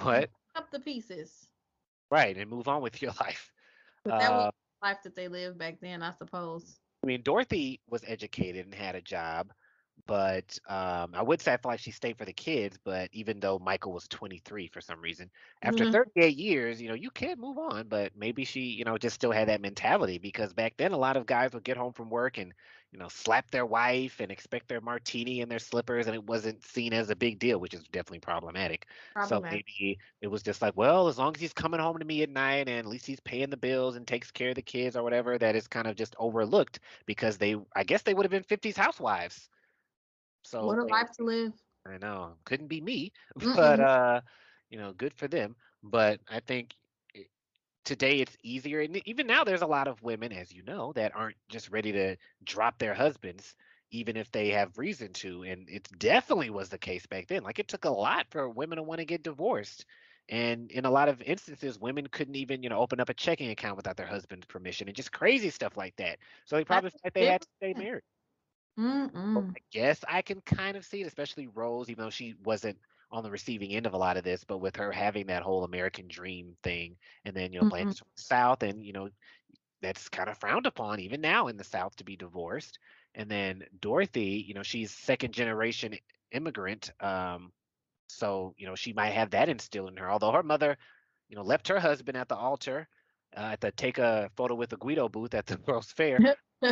What? 0.00 0.30
Up 0.54 0.70
the 0.70 0.80
pieces. 0.80 1.48
Right, 2.10 2.36
and 2.36 2.50
move 2.50 2.68
on 2.68 2.82
with 2.82 3.00
your 3.02 3.12
life. 3.20 3.52
But 4.04 4.18
that 4.18 4.32
was 4.34 4.46
Uh, 4.46 4.50
the 4.82 4.86
life 4.88 5.02
that 5.02 5.14
they 5.14 5.28
lived 5.28 5.58
back 5.58 5.80
then, 5.80 6.02
I 6.02 6.10
suppose. 6.10 6.80
I 7.02 7.06
mean, 7.06 7.22
Dorothy 7.22 7.80
was 7.88 8.04
educated 8.06 8.64
and 8.66 8.74
had 8.74 8.94
a 8.94 9.00
job, 9.02 9.52
but 10.06 10.58
um, 10.68 11.14
I 11.14 11.22
would 11.22 11.40
say 11.40 11.52
I 11.52 11.56
feel 11.56 11.70
like 11.72 11.80
she 11.80 11.90
stayed 11.90 12.18
for 12.18 12.24
the 12.24 12.32
kids. 12.32 12.78
But 12.82 13.10
even 13.12 13.40
though 13.40 13.58
Michael 13.58 13.92
was 13.92 14.06
23 14.08 14.68
for 14.68 14.80
some 14.80 15.00
reason, 15.00 15.30
after 15.62 15.84
Mhm. 15.84 15.86
38 15.86 16.36
years, 16.36 16.80
you 16.82 16.88
know, 16.88 16.94
you 16.94 17.10
can't 17.10 17.38
move 17.40 17.58
on. 17.58 17.88
But 17.88 18.14
maybe 18.16 18.44
she, 18.44 18.60
you 18.62 18.84
know, 18.84 18.98
just 18.98 19.14
still 19.14 19.32
had 19.32 19.48
that 19.48 19.60
mentality 19.60 20.18
because 20.18 20.52
back 20.52 20.76
then 20.76 20.92
a 20.92 20.96
lot 20.98 21.16
of 21.16 21.26
guys 21.26 21.52
would 21.54 21.64
get 21.64 21.76
home 21.76 21.92
from 21.92 22.10
work 22.10 22.38
and, 22.38 22.52
you 22.92 22.98
know, 22.98 23.08
slap 23.08 23.50
their 23.50 23.66
wife 23.66 24.20
and 24.20 24.30
expect 24.30 24.68
their 24.68 24.80
martini 24.80 25.40
and 25.40 25.50
their 25.50 25.58
slippers, 25.58 26.06
and 26.06 26.14
it 26.14 26.24
wasn't 26.24 26.62
seen 26.64 26.92
as 26.92 27.10
a 27.10 27.16
big 27.16 27.38
deal, 27.38 27.58
which 27.58 27.74
is 27.74 27.84
definitely 27.84 28.20
problematic. 28.20 28.88
So 29.20 29.42
maybe 29.50 29.98
it 30.20 30.28
was 30.28 30.42
just 30.42 30.62
like, 30.62 30.76
well, 30.76 31.08
as 31.08 31.18
long 31.18 31.34
as 31.34 31.40
he's 31.40 31.52
coming 31.52 31.80
home 31.80 31.98
to 31.98 32.04
me 32.04 32.22
at 32.22 32.30
night 32.30 32.68
and 32.68 32.78
at 32.78 32.86
least 32.86 33.06
he's 33.06 33.20
paying 33.20 33.50
the 33.50 33.56
bills 33.56 33.96
and 33.96 34.06
takes 34.06 34.30
care 34.30 34.50
of 34.50 34.54
the 34.56 34.62
kids 34.62 34.96
or 34.96 35.02
whatever, 35.02 35.38
that 35.38 35.56
is 35.56 35.66
kind 35.68 35.86
of 35.86 35.96
just 35.96 36.14
overlooked 36.18 36.80
because 37.06 37.38
they, 37.38 37.56
I 37.74 37.84
guess 37.84 38.02
they 38.02 38.14
would 38.14 38.24
have 38.24 38.30
been 38.30 38.42
50s 38.44 38.76
housewives. 38.76 39.48
So 40.44 40.66
what 40.66 40.78
a 40.78 40.84
life 40.84 41.10
to 41.18 41.24
live. 41.24 41.52
I 41.86 41.98
know, 41.98 42.34
couldn't 42.44 42.68
be 42.68 42.80
me, 42.80 43.12
but 43.54 43.80
uh, 43.80 44.20
you 44.70 44.78
know, 44.78 44.92
good 44.92 45.14
for 45.14 45.28
them. 45.28 45.56
But 45.82 46.20
I 46.30 46.40
think 46.40 46.74
today 47.84 48.20
it's 48.20 48.36
easier, 48.42 48.80
and 48.80 48.96
even 49.06 49.26
now 49.26 49.44
there's 49.44 49.62
a 49.62 49.66
lot 49.66 49.88
of 49.88 50.02
women, 50.02 50.32
as 50.32 50.52
you 50.52 50.62
know, 50.62 50.92
that 50.94 51.14
aren't 51.14 51.36
just 51.48 51.70
ready 51.70 51.92
to 51.92 52.16
drop 52.44 52.78
their 52.78 52.94
husbands, 52.94 53.54
even 53.90 54.16
if 54.16 54.30
they 54.32 54.50
have 54.50 54.78
reason 54.78 55.12
to. 55.14 55.42
And 55.44 55.68
it 55.68 55.88
definitely 55.98 56.50
was 56.50 56.68
the 56.68 56.78
case 56.78 57.06
back 57.06 57.26
then. 57.28 57.42
Like 57.42 57.58
it 57.58 57.68
took 57.68 57.84
a 57.84 57.90
lot 57.90 58.26
for 58.30 58.48
women 58.48 58.76
to 58.76 58.82
want 58.82 59.00
to 59.00 59.04
get 59.04 59.22
divorced. 59.22 59.84
And 60.30 60.70
in 60.70 60.86
a 60.86 60.90
lot 60.90 61.08
of 61.08 61.20
instances, 61.22 61.78
women 61.78 62.06
couldn't 62.06 62.36
even, 62.36 62.62
you 62.62 62.70
know, 62.70 62.78
open 62.78 63.00
up 63.00 63.10
a 63.10 63.14
checking 63.14 63.50
account 63.50 63.76
without 63.76 63.96
their 63.96 64.06
husband's 64.06 64.46
permission 64.46 64.88
and 64.88 64.96
just 64.96 65.12
crazy 65.12 65.50
stuff 65.50 65.76
like 65.76 65.96
that. 65.96 66.18
So 66.46 66.56
they 66.56 66.64
probably 66.64 66.90
felt 66.90 67.14
they 67.14 67.26
had 67.26 67.42
to 67.42 67.48
stay 67.58 67.74
married. 67.74 68.02
Mm-mm. 68.78 69.56
I 69.56 69.60
guess 69.72 70.04
I 70.08 70.22
can 70.22 70.40
kind 70.42 70.76
of 70.76 70.84
see 70.84 71.02
it, 71.02 71.06
especially 71.06 71.48
Rose, 71.48 71.90
even 71.90 72.04
though 72.04 72.10
she 72.10 72.34
wasn't 72.44 72.78
on 73.10 73.22
the 73.22 73.30
receiving 73.30 73.72
end 73.72 73.86
of 73.86 73.94
a 73.94 73.98
lot 73.98 74.16
of 74.16 74.24
this, 74.24 74.44
but 74.44 74.58
with 74.58 74.76
her 74.76 74.92
having 74.92 75.26
that 75.26 75.42
whole 75.42 75.64
American 75.64 76.08
dream 76.08 76.56
thing, 76.62 76.96
and 77.24 77.34
then 77.36 77.52
you 77.52 77.58
know, 77.60 77.64
Mhm. 77.64 77.94
from 77.96 78.08
the 78.16 78.22
South, 78.22 78.62
and 78.62 78.84
you 78.84 78.92
know, 78.92 79.08
that's 79.82 80.08
kind 80.08 80.28
of 80.28 80.38
frowned 80.38 80.66
upon 80.66 81.00
even 81.00 81.20
now 81.20 81.48
in 81.48 81.56
the 81.56 81.64
South 81.64 81.94
to 81.96 82.04
be 82.04 82.16
divorced. 82.16 82.78
And 83.14 83.30
then 83.30 83.64
Dorothy, 83.80 84.44
you 84.46 84.54
know, 84.54 84.62
she's 84.62 84.90
second 84.92 85.32
generation 85.34 85.94
immigrant, 86.32 86.90
um, 87.00 87.52
so 88.08 88.54
you 88.56 88.66
know, 88.66 88.74
she 88.74 88.92
might 88.92 89.10
have 89.12 89.30
that 89.30 89.48
instilled 89.48 89.90
in 89.90 89.96
her. 89.98 90.10
Although 90.10 90.32
her 90.32 90.42
mother, 90.42 90.76
you 91.28 91.36
know, 91.36 91.42
left 91.42 91.68
her 91.68 91.80
husband 91.80 92.16
at 92.16 92.28
the 92.28 92.36
altar 92.36 92.88
uh, 93.36 93.50
at 93.52 93.60
the 93.60 93.72
take 93.72 93.98
a 93.98 94.30
photo 94.36 94.54
with 94.54 94.70
the 94.70 94.76
Guido 94.78 95.08
booth 95.08 95.34
at 95.34 95.46
the 95.46 95.58
World's 95.66 95.92
Fair 95.92 96.22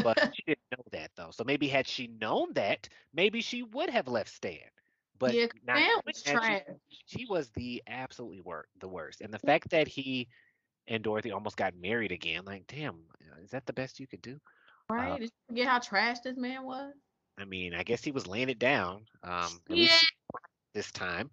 but 0.03 0.19
she 0.33 0.43
didn't 0.47 0.62
know 0.73 0.85
that 0.93 1.11
though. 1.17 1.31
So 1.31 1.45
maybe 1.45 1.69
had 1.69 1.87
she 1.87 2.09
known 2.09 2.53
that, 2.55 2.89
maybe 3.13 3.41
she 3.41 3.63
would 3.63 3.91
have 3.91 4.09
left 4.09 4.31
Stan. 4.31 4.71
But 5.19 5.35
Yeah, 5.35 5.47
'cause 5.49 5.61
not 5.63 5.79
Stan 5.83 6.01
was 6.07 6.23
trash. 6.23 6.63
she, 6.89 7.03
she 7.07 7.27
was 7.27 7.51
the 7.53 7.83
absolutely 7.87 8.41
wor- 8.41 8.69
the 8.81 8.89
worst. 8.89 9.21
And 9.21 9.33
the 9.33 9.39
fact 9.39 9.71
that 9.71 9.89
he 9.89 10.29
and 10.89 11.03
Dorothy 11.05 11.31
almost 11.33 11.57
got 11.57 11.75
married 11.77 12.13
again, 12.13 12.45
like, 12.45 12.67
damn, 12.67 13.09
is 13.43 13.51
that 13.51 13.67
the 13.67 13.73
best 13.73 14.01
you 14.01 14.07
could 14.07 14.23
do? 14.23 14.41
Right? 14.89 15.13
Uh, 15.13 15.17
Did 15.19 15.23
you 15.25 15.31
forget 15.49 15.69
how 15.69 15.79
trash 15.79 16.21
this 16.21 16.37
man 16.37 16.65
was? 16.65 16.95
I 17.39 17.45
mean, 17.45 17.75
I 17.75 17.83
guess 17.83 18.05
he 18.05 18.13
was 18.13 18.27
laying 18.27 18.49
it 18.51 18.59
down. 18.59 19.07
Um, 19.23 19.63
Yeah. 19.69 19.99
this 20.75 20.91
time, 20.93 21.31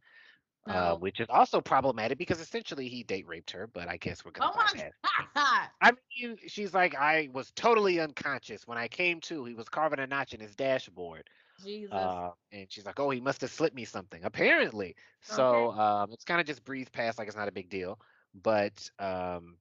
uh, 0.69 0.95
which 0.95 1.19
is 1.19 1.27
also 1.29 1.62
problematic 1.62 2.17
because 2.17 2.39
essentially 2.39 2.88
he 2.88 3.03
date 3.03 3.27
raped 3.27 3.51
her. 3.51 3.67
But 3.67 3.88
I 3.88 3.97
guess 3.97 4.23
we're 4.23 4.32
gonna 4.32 4.51
Oh 4.53 4.58
my 4.58 4.91
god. 5.36 5.69
I 5.82 5.91
mean, 5.91 6.38
she's 6.47 6.73
like, 6.73 6.95
I 6.95 7.29
was 7.34 7.51
totally 7.55 7.99
unconscious 7.99 8.67
when 8.67 8.77
I 8.77 8.88
came 8.88 9.19
to. 9.21 9.45
He 9.45 9.53
was 9.53 9.69
carving 9.69 9.99
a 9.99 10.08
notch 10.08 10.34
in 10.34 10.39
his 10.39 10.55
dashboard. 10.55 11.29
Jesus. 11.63 11.91
Uh, 11.91 12.32
and 12.51 12.67
she's 12.69 12.86
like, 12.86 12.99
"Oh, 12.99 13.10
he 13.10 13.19
must 13.19 13.41
have 13.41 13.51
slipped 13.51 13.75
me 13.75 13.84
something." 13.86 14.23
Apparently, 14.23 14.95
so 15.21 15.71
um, 15.73 16.12
it's 16.13 16.23
kind 16.23 16.39
of 16.39 16.47
just 16.47 16.63
breezed 16.63 16.91
past 16.93 17.17
like 17.17 17.27
it's 17.27 17.36
not 17.36 17.49
a 17.49 17.53
big 17.53 17.69
deal. 17.69 17.99
But 18.43 18.89
um, 18.99 19.58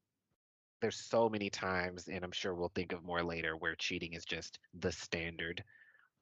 there's 0.81 0.97
so 0.97 1.29
many 1.29 1.51
times, 1.51 2.09
and 2.09 2.23
I'm 2.25 2.33
sure 2.33 2.55
we'll 2.55 2.73
think 2.75 2.93
of 2.93 3.03
more 3.03 3.23
later, 3.23 3.57
where 3.57 3.75
cheating 3.75 4.13
is 4.13 4.25
just 4.25 4.59
the 4.75 4.93
standard. 4.93 5.65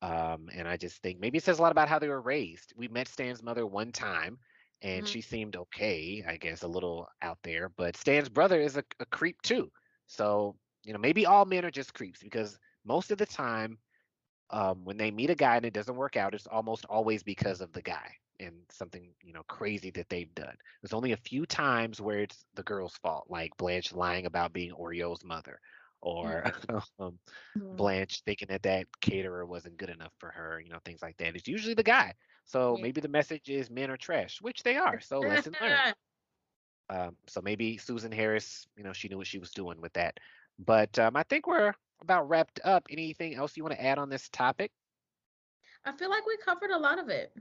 Um, 0.02 0.48
and 0.54 0.68
I 0.68 0.76
just 0.76 1.02
think 1.02 1.20
maybe 1.20 1.38
it 1.38 1.44
says 1.44 1.58
a 1.58 1.62
lot 1.62 1.72
about 1.72 1.88
how 1.88 1.98
they 1.98 2.08
were 2.08 2.20
raised. 2.20 2.72
We 2.76 2.88
met 2.88 3.08
Stan's 3.08 3.42
mother 3.42 3.66
one 3.66 3.92
time, 3.92 4.38
and 4.86 5.06
Mhm. 5.06 5.18
she 5.18 5.22
seemed 5.22 5.56
okay, 5.56 6.24
I 6.28 6.36
guess, 6.36 6.62
a 6.62 6.68
little 6.68 7.08
out 7.22 7.38
there. 7.42 7.70
But 7.70 7.96
Stan's 7.96 8.28
brother 8.30 8.60
is 8.60 8.76
a, 8.76 8.84
a 9.00 9.06
creep 9.06 9.42
too. 9.42 9.70
So 10.06 10.56
you 10.84 10.92
know, 10.92 10.98
maybe 11.00 11.26
all 11.26 11.46
men 11.46 11.64
are 11.66 11.70
just 11.70 11.94
creeps 11.94 12.22
because 12.22 12.58
most 12.84 13.10
of 13.12 13.18
the 13.18 13.26
time 13.26 13.78
um, 14.50 14.84
when 14.84 14.96
they 14.98 15.10
meet 15.10 15.30
a 15.30 15.34
guy 15.34 15.56
and 15.56 15.66
it 15.66 15.74
doesn't 15.74 15.96
work 15.96 16.16
out, 16.16 16.34
it's 16.34 16.46
almost 16.46 16.86
always 16.86 17.22
because 17.22 17.60
of 17.60 17.72
the 17.72 17.82
guy 17.82 18.10
and 18.40 18.54
something 18.70 19.12
you 19.22 19.32
know 19.32 19.42
crazy 19.48 19.90
that 19.90 20.08
they've 20.08 20.34
done. 20.34 20.54
There's 20.82 20.92
only 20.94 21.12
a 21.12 21.16
few 21.16 21.46
times 21.46 22.00
where 22.00 22.18
it's 22.20 22.44
the 22.54 22.62
girl's 22.62 22.96
fault, 22.98 23.26
like 23.28 23.56
Blanche 23.56 23.92
lying 23.92 24.26
about 24.26 24.52
being 24.52 24.72
Oreo's 24.72 25.24
mother, 25.24 25.60
or 26.02 26.52
um, 27.00 27.18
Mhm. 27.56 27.86
Blanche 27.86 28.22
thinking 28.24 28.48
that 28.50 28.62
that 28.62 28.86
caterer 29.00 29.46
wasn't 29.46 29.78
good 29.78 29.90
enough 29.90 30.12
for 30.18 30.30
her. 30.30 30.60
You 30.60 30.70
know, 30.70 30.80
things 30.84 31.02
like 31.02 31.16
that. 31.18 31.36
It's 31.36 31.48
usually 31.48 31.74
the 31.74 31.82
guy. 31.84 32.14
So 32.46 32.76
Yeah. 32.76 32.82
maybe 32.82 33.00
the 33.00 33.08
message 33.08 33.50
is 33.50 33.70
men 33.70 33.90
are 33.90 33.96
trash, 33.96 34.40
which 34.40 34.62
they 34.62 34.76
are. 34.76 35.00
So 35.00 35.20
lesson 35.20 35.54
learned. 35.60 35.94
Um, 36.88 37.16
so 37.26 37.40
maybe 37.42 37.78
Susan 37.78 38.12
Harris, 38.12 38.68
you 38.76 38.84
know, 38.84 38.92
she 38.92 39.08
knew 39.08 39.18
what 39.18 39.26
she 39.26 39.38
was 39.38 39.50
doing 39.50 39.80
with 39.80 39.92
that. 39.94 40.18
But 40.58 40.98
um, 40.98 41.16
I 41.16 41.24
think 41.24 41.46
we're 41.46 41.74
about 42.00 42.28
wrapped 42.28 42.60
up. 42.64 42.86
Anything 42.90 43.34
else 43.34 43.56
you 43.56 43.64
want 43.64 43.74
to 43.74 43.84
add 43.84 43.98
on 43.98 44.08
this 44.08 44.28
topic? 44.28 44.70
I 45.84 45.92
feel 45.92 46.10
like 46.10 46.26
we 46.26 46.36
covered 46.38 46.70
a 46.70 46.78
lot 46.78 46.98
of 46.98 47.08
it. 47.08 47.36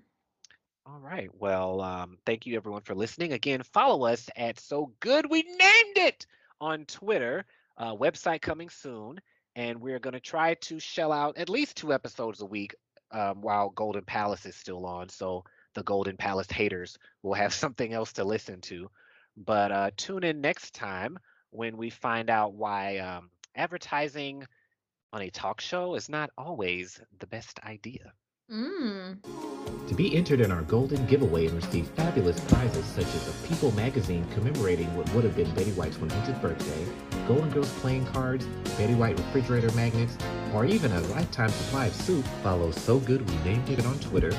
All 0.85 0.99
right. 0.99 1.29
Well, 1.33 1.81
um, 1.81 2.17
thank 2.25 2.45
you 2.45 2.55
everyone 2.55 2.81
for 2.81 2.95
listening. 2.95 3.33
Again, 3.33 3.61
follow 3.63 4.05
us 4.05 4.29
at 4.35 4.59
So 4.59 4.93
Good 4.99 5.29
We 5.29 5.43
Named 5.43 5.97
It 5.97 6.25
on 6.59 6.85
Twitter. 6.85 7.45
Uh, 7.77 7.93
website 7.95 8.41
coming 8.41 8.69
soon, 8.69 9.19
and 9.55 9.81
we're 9.81 9.99
going 9.99 10.13
to 10.13 10.19
try 10.19 10.53
to 10.55 10.79
shell 10.79 11.11
out 11.11 11.37
at 11.37 11.49
least 11.49 11.77
two 11.77 11.93
episodes 11.93 12.41
a 12.41 12.45
week 12.45 12.75
um, 13.15 13.41
while 13.41 13.69
Golden 13.69 14.04
Palace 14.04 14.45
is 14.45 14.56
still 14.56 14.86
on. 14.86 15.10
So 15.10 15.45
the 15.73 15.84
Golden 15.84 16.17
Palace 16.17 16.51
haters 16.51 16.97
will 17.23 17.34
have 17.34 17.54
something 17.63 17.93
else 17.93 18.13
to 18.13 18.23
listen 18.23 18.62
to. 18.62 18.89
But 19.38 19.71
uh, 19.71 19.91
tune 19.97 20.23
in 20.23 20.41
next 20.41 20.75
time 20.75 21.17
when 21.49 21.78
we 21.78 21.89
find 21.89 22.30
out 22.30 22.54
why 22.54 22.97
um, 22.97 23.30
advertising 23.56 24.45
on 25.13 25.21
a 25.21 25.30
talk 25.30 25.62
show 25.62 25.95
is 25.95 26.10
not 26.10 26.30
always 26.38 26.99
the 27.19 27.28
best 27.28 27.60
idea. 27.63 28.12
Mm. 28.51 29.17
To 29.88 29.95
be 29.95 30.15
entered 30.15 30.41
in 30.41 30.51
our 30.51 30.62
golden 30.63 31.06
giveaway 31.08 31.47
and 31.47 31.56
receive 31.56 31.88
fabulous 31.89 32.39
prizes 32.41 32.86
such 32.86 33.06
as 33.06 33.28
a 33.28 33.47
People 33.47 33.71
magazine 33.71 34.25
commemorating 34.34 34.93
what 34.95 35.12
would 35.13 35.23
have 35.23 35.36
been 35.36 35.49
Betty 35.56 35.71
White's 35.71 35.97
100th 35.97 36.41
birthday, 36.41 36.86
Golden 37.27 37.49
Girls 37.49 37.71
playing 37.79 38.05
cards, 38.07 38.45
Betty 38.77 38.93
White 38.93 39.17
refrigerator 39.17 39.71
magnets, 39.71 40.17
or 40.53 40.65
even 40.65 40.91
a 40.91 41.01
lifetime 41.01 41.49
supply 41.49 41.88
of 41.88 41.95
soup, 41.95 42.25
follow 42.43 42.71
So 42.71 42.99
Good 42.99 43.27
We 43.29 43.38
Named 43.49 43.69
It 43.69 43.85
on 43.85 43.99
Twitter. 43.99 44.31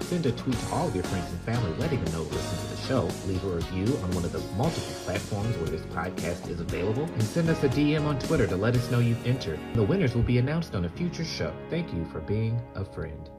Send 0.00 0.26
a 0.26 0.32
tweet 0.32 0.58
to 0.58 0.74
all 0.74 0.88
of 0.88 0.94
your 0.94 1.04
friends 1.04 1.30
and 1.30 1.40
family 1.40 1.72
letting 1.78 2.04
them 2.04 2.12
know 2.12 2.22
listen 2.22 2.58
to 2.58 2.76
the 2.76 2.82
show. 2.82 3.08
Leave 3.26 3.42
a 3.44 3.48
review 3.48 3.96
on 4.02 4.10
one 4.12 4.24
of 4.24 4.32
the 4.32 4.40
multiple 4.56 4.94
platforms 5.04 5.56
where 5.56 5.70
this 5.70 5.82
podcast 5.86 6.48
is 6.50 6.60
available. 6.60 7.04
And 7.04 7.22
send 7.22 7.48
us 7.48 7.62
a 7.64 7.68
DM 7.68 8.04
on 8.04 8.18
Twitter 8.18 8.46
to 8.46 8.56
let 8.56 8.76
us 8.76 8.90
know 8.90 8.98
you've 8.98 9.26
entered. 9.26 9.58
The 9.74 9.82
winners 9.82 10.14
will 10.14 10.22
be 10.22 10.38
announced 10.38 10.74
on 10.74 10.84
a 10.84 10.88
future 10.90 11.24
show. 11.24 11.54
Thank 11.70 11.92
you 11.94 12.04
for 12.06 12.20
being 12.20 12.60
a 12.74 12.84
friend. 12.84 13.30